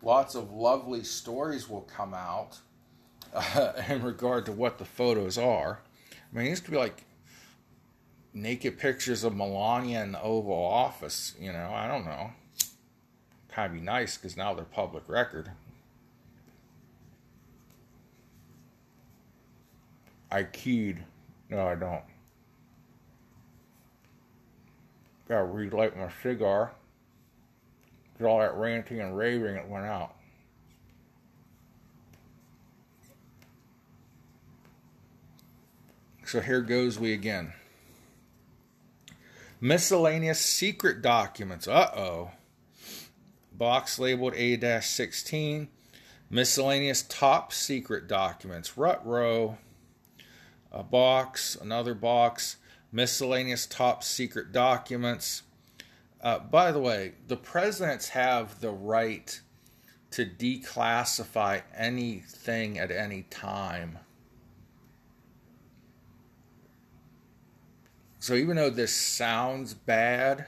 [0.00, 2.60] lots of lovely stories will come out
[3.34, 5.80] uh, in regard to what the photos are.
[6.12, 7.04] I mean, it used to be like
[8.36, 11.34] naked pictures of Melania in the Oval Office.
[11.40, 12.30] You know, I don't know.
[13.48, 15.50] Kind of be nice because now they're public record.
[20.30, 21.02] I keyed.
[21.48, 22.02] No, I don't.
[25.28, 26.72] Gotta relight my cigar.
[28.18, 30.14] Cause all that ranting and raving it went out.
[36.24, 37.52] So here goes we again.
[39.60, 41.66] Miscellaneous secret documents.
[41.66, 42.30] Uh oh.
[43.52, 45.68] Box labeled A 16.
[46.28, 48.76] Miscellaneous top secret documents.
[48.76, 49.56] Rut row.
[50.70, 51.56] A box.
[51.56, 52.56] Another box.
[52.92, 55.42] Miscellaneous top secret documents.
[56.20, 59.40] Uh, by the way, the presidents have the right
[60.10, 63.98] to declassify anything at any time.
[68.26, 70.46] So even though this sounds bad,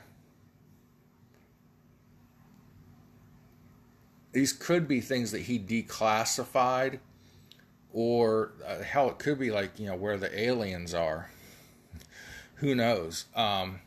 [4.33, 6.99] these could be things that he declassified,
[7.93, 11.31] or uh, hell, it could be like you know where the aliens are.
[12.57, 13.27] Who knows?
[13.37, 13.79] Um,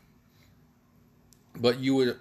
[1.54, 2.18] but you would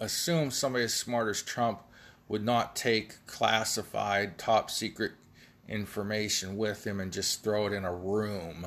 [0.00, 1.80] assume somebody as smart as Trump
[2.26, 5.12] would not take classified, top secret
[5.68, 8.66] information with him and just throw it in a room.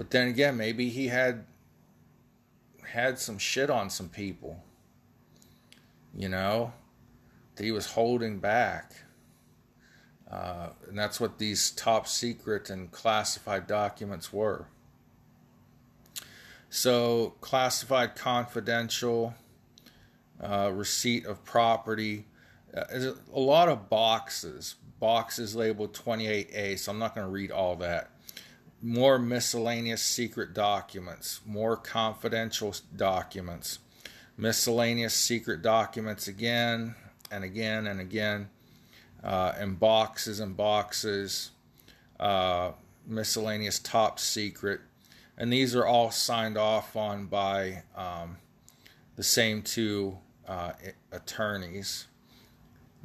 [0.00, 1.44] But then again, maybe he had
[2.86, 4.64] had some shit on some people.
[6.16, 6.72] You know,
[7.54, 8.94] that he was holding back.
[10.30, 14.68] Uh, and that's what these top secret and classified documents were.
[16.70, 19.34] So, classified confidential,
[20.42, 22.24] uh, receipt of property,
[22.74, 22.84] uh,
[23.34, 26.78] a lot of boxes, boxes labeled 28A.
[26.78, 28.12] So, I'm not going to read all that
[28.82, 33.78] more miscellaneous secret documents, more confidential documents,
[34.36, 36.94] miscellaneous secret documents again
[37.30, 38.48] and again and again,
[39.22, 41.50] uh, and boxes and boxes,
[42.18, 42.72] uh,
[43.06, 44.80] miscellaneous top secret.
[45.36, 48.38] And these are all signed off on by um,
[49.16, 50.18] the same two
[50.48, 50.72] uh,
[51.12, 52.06] attorneys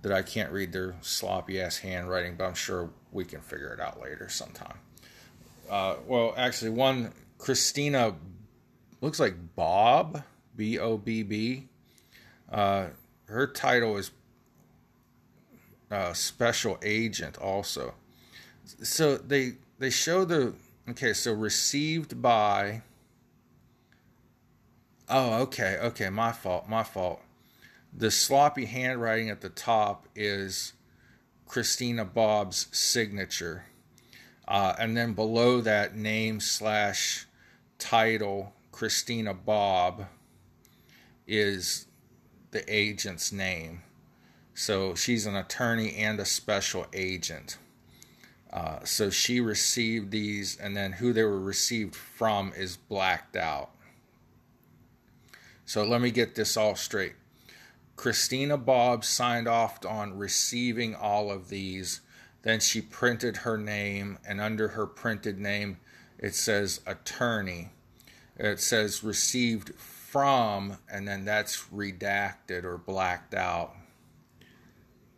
[0.01, 3.80] that I can't read their sloppy ass handwriting, but I'm sure we can figure it
[3.80, 4.78] out later sometime
[5.70, 8.16] uh, well, actually, one Christina
[9.01, 10.24] looks like Bobb
[10.55, 11.68] B O B B.
[12.51, 12.88] Uh,
[13.28, 14.11] her title is
[15.91, 17.93] uh, special agent, also.
[18.66, 20.53] So they they show the
[20.89, 21.13] okay.
[21.13, 22.82] So received by.
[25.07, 26.09] Oh, okay, okay.
[26.09, 26.68] My fault.
[26.68, 27.22] My fault.
[27.97, 30.74] The sloppy handwriting at the top is
[31.47, 33.66] Christina Bobb's signature.
[34.47, 37.25] Uh, and then below that name slash
[37.79, 40.05] title, Christina Bobb
[41.27, 41.87] is
[42.51, 43.81] the agent's name.
[44.53, 47.57] So she's an attorney and a special agent.
[48.53, 53.71] Uh, so she received these, and then who they were received from is blacked out.
[55.65, 57.15] So let me get this all straight.
[57.95, 62.01] Christina Bobb signed off on receiving all of these
[62.45, 65.77] then she printed her name, and under her printed name,
[66.19, 67.71] it says attorney.
[68.37, 73.73] It says received from, and then that's redacted or blacked out.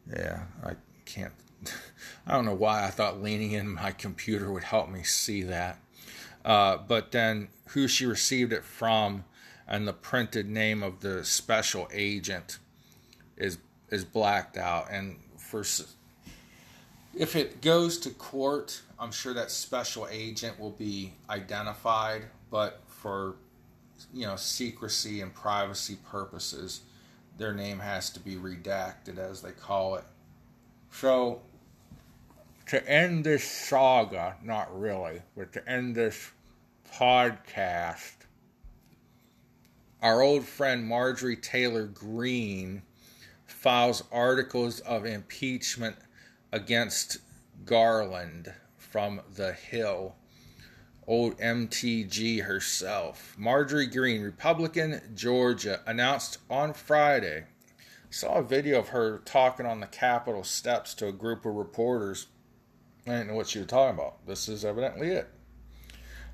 [0.09, 1.33] Yeah, I can't.
[2.27, 5.79] I don't know why I thought leaning in my computer would help me see that.
[6.45, 9.25] Uh, but then who she received it from
[9.67, 12.57] and the printed name of the special agent
[13.35, 13.57] is
[13.89, 14.87] is blacked out.
[14.89, 15.65] And for
[17.17, 23.35] if it goes to court, I'm sure that special agent will be identified, but for
[24.13, 26.81] you know secrecy and privacy purposes,
[27.37, 30.03] their name has to be redacted, as they call it.
[30.91, 31.41] So,
[32.67, 36.31] to end this saga, not really, but to end this
[36.93, 38.13] podcast,
[40.01, 42.83] our old friend Marjorie Taylor Greene
[43.45, 45.95] files articles of impeachment
[46.51, 47.17] against
[47.65, 50.15] Garland from the Hill.
[51.05, 53.33] Old MTG herself.
[53.37, 57.45] Marjorie Greene, Republican, Georgia, announced on Friday.
[58.09, 62.27] Saw a video of her talking on the Capitol steps to a group of reporters.
[63.05, 64.25] I didn't know what she was talking about.
[64.27, 65.29] This is evidently it.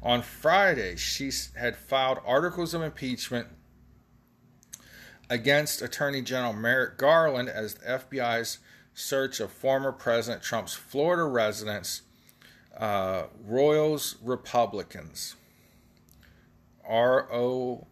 [0.01, 3.47] On Friday, she had filed articles of impeachment
[5.29, 8.57] against Attorney General Merrick Garland as the FBI's
[8.93, 12.01] search of former President Trump's Florida residence,
[12.77, 15.35] uh, Royals Republicans.
[16.85, 17.87] R O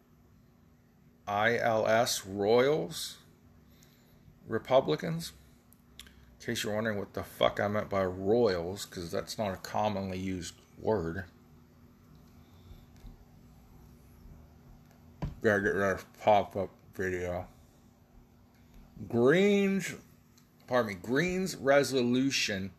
[1.28, 3.18] I L S, Royals,
[4.48, 5.32] Republicans.
[6.40, 9.58] In case you're wondering what the fuck I meant by Royals, because that's not a
[9.58, 11.24] commonly used word.
[15.42, 17.48] Gotta get rid of pop up video.
[19.08, 19.96] Greene's,
[20.72, 22.72] pardon me, Greene's resolution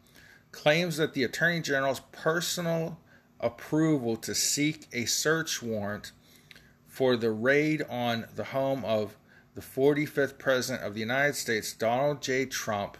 [0.50, 2.98] claims that the Attorney General's personal
[3.38, 6.12] approval to seek a search warrant
[6.86, 9.18] for the raid on the home of
[9.54, 12.46] the 45th President of the United States, Donald J.
[12.46, 12.96] Trump,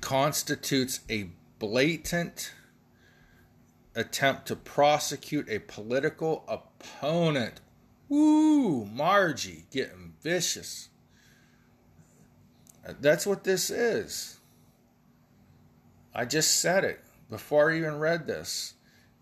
[0.00, 2.52] constitutes a blatant
[3.96, 7.60] attempt to prosecute a political opponent.
[8.08, 10.90] Woo, Margie getting vicious.
[13.00, 14.38] That's what this is.
[16.14, 18.74] I just said it before I even read this.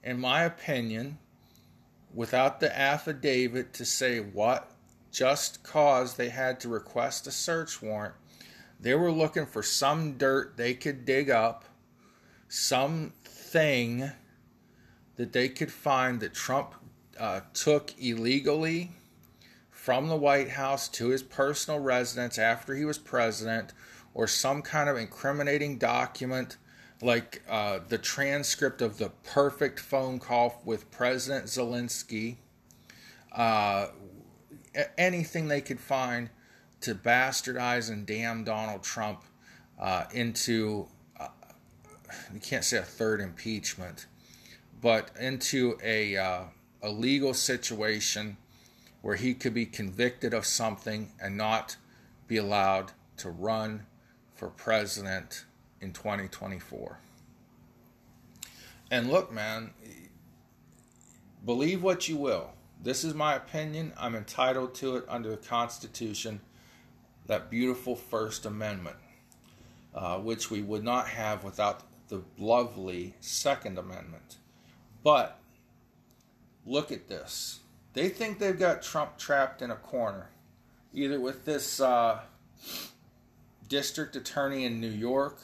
[0.02, 1.18] In my opinion,
[2.14, 4.70] without the affidavit to say what
[5.10, 8.14] just cause they had to request a search warrant,
[8.78, 11.64] they were looking for some dirt they could dig up,
[12.48, 14.10] something
[15.16, 16.74] that they could find that Trump
[17.18, 18.92] uh, took illegally
[19.86, 23.72] from the White House to his personal residence after he was president,
[24.14, 26.56] or some kind of incriminating document
[27.00, 32.34] like uh, the transcript of the perfect phone call with President Zelensky,
[33.30, 33.86] uh,
[34.98, 36.30] anything they could find
[36.80, 39.22] to bastardize and damn Donald Trump
[39.78, 40.88] uh, into,
[41.20, 41.28] uh,
[42.34, 44.06] you can't say a third impeachment,
[44.80, 46.42] but into a, uh,
[46.82, 48.36] a legal situation
[49.06, 51.76] where he could be convicted of something and not
[52.26, 53.86] be allowed to run
[54.34, 55.44] for president
[55.80, 56.98] in 2024.
[58.90, 59.70] And look, man,
[61.44, 62.50] believe what you will.
[62.82, 63.92] This is my opinion.
[63.96, 66.40] I'm entitled to it under the Constitution,
[67.26, 68.96] that beautiful First Amendment,
[69.94, 74.38] uh, which we would not have without the lovely Second Amendment.
[75.04, 75.38] But
[76.66, 77.60] look at this.
[77.96, 80.28] They think they've got Trump trapped in a corner,
[80.92, 82.20] either with this uh,
[83.70, 85.40] district attorney in New York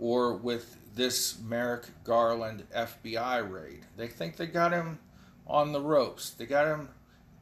[0.00, 3.86] or with this Merrick Garland FBI raid.
[3.96, 4.98] They think they got him
[5.46, 6.30] on the ropes.
[6.30, 6.88] They got him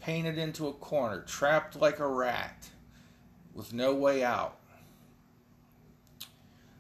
[0.02, 2.68] painted into a corner, trapped like a rat,
[3.54, 4.58] with no way out.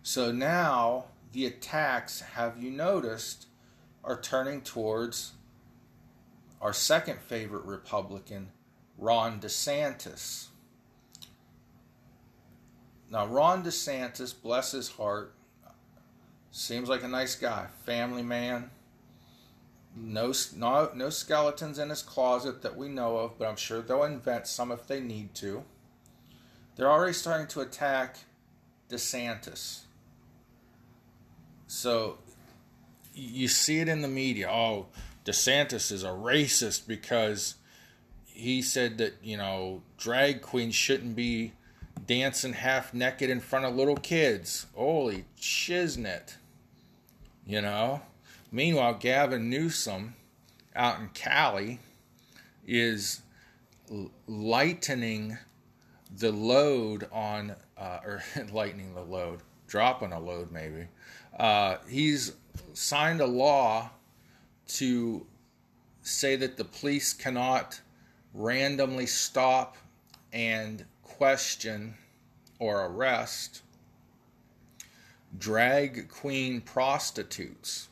[0.02, 3.46] So now the attacks, have you noticed,
[4.04, 5.32] are turning towards
[6.60, 8.50] our second favorite Republican,
[8.98, 10.46] Ron DeSantis.
[13.10, 15.36] Now, Ron DeSantis, bless his heart,
[16.56, 18.70] Seems like a nice guy, family man.
[19.94, 24.04] No, no, no skeletons in his closet that we know of, but I'm sure they'll
[24.04, 25.64] invent some if they need to.
[26.74, 28.16] They're already starting to attack
[28.88, 29.80] DeSantis.
[31.66, 32.20] So
[33.12, 34.48] you see it in the media.
[34.50, 34.86] Oh,
[35.26, 37.56] DeSantis is a racist because
[38.24, 41.52] he said that, you know, drag queens shouldn't be
[42.06, 44.66] dancing half naked in front of little kids.
[44.74, 46.36] Holy shiznit
[47.46, 48.02] you know.
[48.50, 50.14] Meanwhile, Gavin Newsom
[50.74, 51.78] out in Cali
[52.66, 53.22] is
[54.26, 55.38] lightening
[56.18, 58.22] the load on, uh, or
[58.52, 60.88] lightening the load, dropping a load maybe.
[61.38, 62.32] Uh, he's
[62.72, 63.90] signed a law
[64.68, 65.26] to
[66.02, 67.80] say that the police cannot
[68.34, 69.76] randomly stop
[70.32, 71.94] and question
[72.58, 73.62] or arrest
[75.38, 77.88] drag queen prostitutes.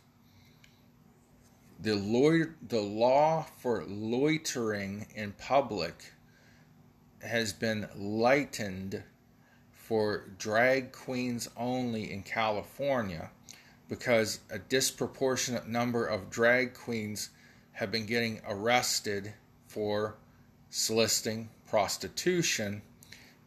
[1.80, 6.12] The, the law for loitering in public
[7.20, 9.02] has been lightened
[9.72, 13.30] for drag queens only in California
[13.88, 17.30] because a disproportionate number of drag queens
[17.72, 19.34] have been getting arrested
[19.66, 20.16] for
[20.70, 22.82] soliciting prostitution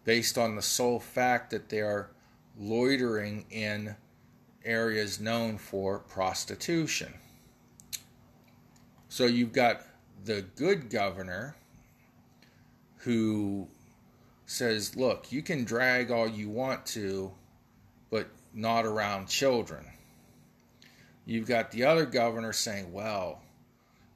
[0.03, 2.09] based on the sole fact that they are
[2.57, 3.95] loitering in
[4.63, 7.13] areas known for prostitution.
[9.09, 9.81] So you've got
[10.25, 11.55] the good governor
[12.97, 13.67] who
[14.45, 17.31] says, look, you can drag all you want to,
[18.09, 19.85] but not around children.
[21.28, 23.41] You've got the other governor saying, well,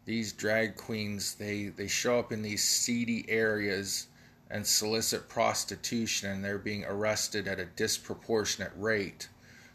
[0.06, 4.08] these drag queens, they, they show up in these seedy areas
[4.50, 9.28] and solicit prostitution, and they're being arrested at a disproportionate rate.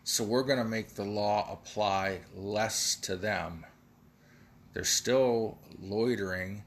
[0.03, 3.67] So we're going to make the law apply less to them.
[4.73, 6.65] They're still loitering.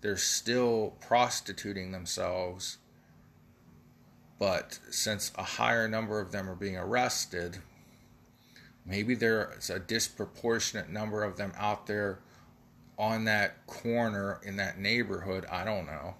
[0.00, 2.78] They're still prostituting themselves.
[4.40, 7.58] But since a higher number of them are being arrested,
[8.88, 12.20] maybe there's a disproportionate number of them out there
[12.98, 15.46] on that corner in that neighborhood.
[15.50, 16.14] I don't know.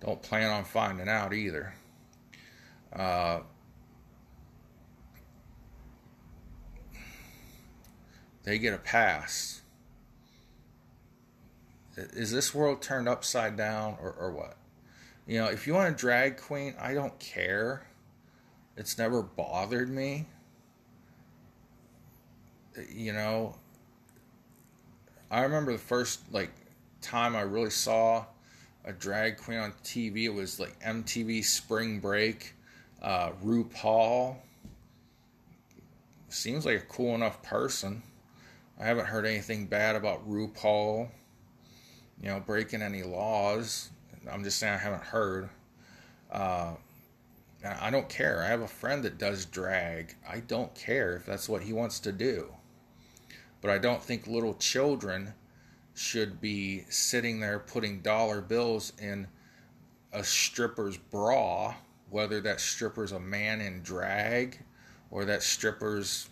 [0.00, 1.74] Don't plan on finding out either.
[2.92, 3.40] Uh,
[8.44, 9.60] they get a pass.
[11.96, 14.56] Is this world turned upside down or, or what?
[15.26, 17.86] You know, if you want a drag queen, I don't care.
[18.76, 20.26] It's never bothered me.
[22.88, 23.56] You know,
[25.30, 26.50] I remember the first like
[27.00, 28.24] time I really saw
[28.84, 30.24] a drag queen on TV.
[30.24, 32.54] It was like MTV Spring Break.
[33.02, 34.36] Uh, RuPaul
[36.28, 38.02] seems like a cool enough person.
[38.78, 41.08] I haven't heard anything bad about RuPaul,
[42.22, 43.90] you know, breaking any laws.
[44.30, 45.50] I'm just saying I haven't heard.
[46.30, 46.74] Uh,
[47.62, 48.42] I don't care.
[48.42, 50.14] I have a friend that does drag.
[50.28, 52.54] I don't care if that's what he wants to do.
[53.60, 55.34] But I don't think little children
[55.94, 59.26] should be sitting there putting dollar bills in
[60.12, 61.74] a stripper's bra,
[62.08, 64.58] whether that stripper's a man in drag
[65.10, 66.28] or that stripper's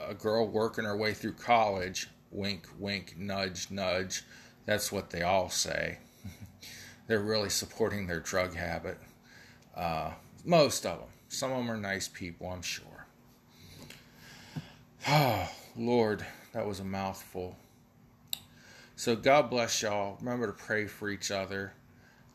[0.00, 2.08] a girl working her way through college.
[2.30, 4.22] Wink, wink, nudge, nudge.
[4.66, 5.98] That's what they all say.
[7.06, 8.98] They're really supporting their drug habit.
[9.76, 10.12] Uh,
[10.44, 11.08] most of them.
[11.28, 13.06] Some of them are nice people, I'm sure.
[15.08, 17.56] Oh, Lord, that was a mouthful.
[18.94, 20.16] So, God bless y'all.
[20.20, 21.72] Remember to pray for each other.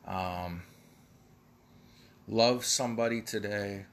[0.06, 0.64] Um,
[2.28, 3.86] love somebody today.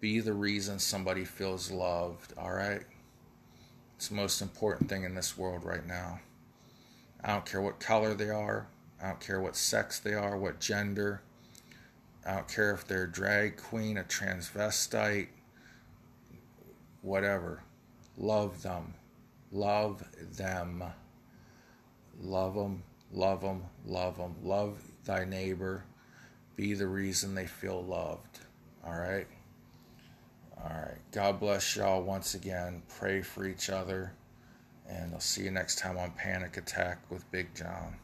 [0.00, 2.82] Be the reason somebody feels loved, all right?
[3.96, 6.20] It's the most important thing in this world right now.
[7.22, 8.66] I don't care what color they are.
[9.02, 11.20] I don't care what sex they are, what gender.
[12.26, 15.28] I don't care if they're a drag queen, a transvestite,
[17.02, 17.62] whatever.
[18.20, 18.94] Love them.
[19.50, 20.04] Love
[20.36, 20.84] them.
[22.22, 24.34] Love them, love them, love them.
[24.42, 25.84] Love thy neighbor.
[26.54, 28.40] Be the reason they feel loved.
[28.84, 29.26] All right?
[30.58, 30.98] All right.
[31.12, 32.82] God bless y'all once again.
[32.88, 34.12] Pray for each other.
[34.86, 37.96] And I'll see you next time on Panic Attack with Big John.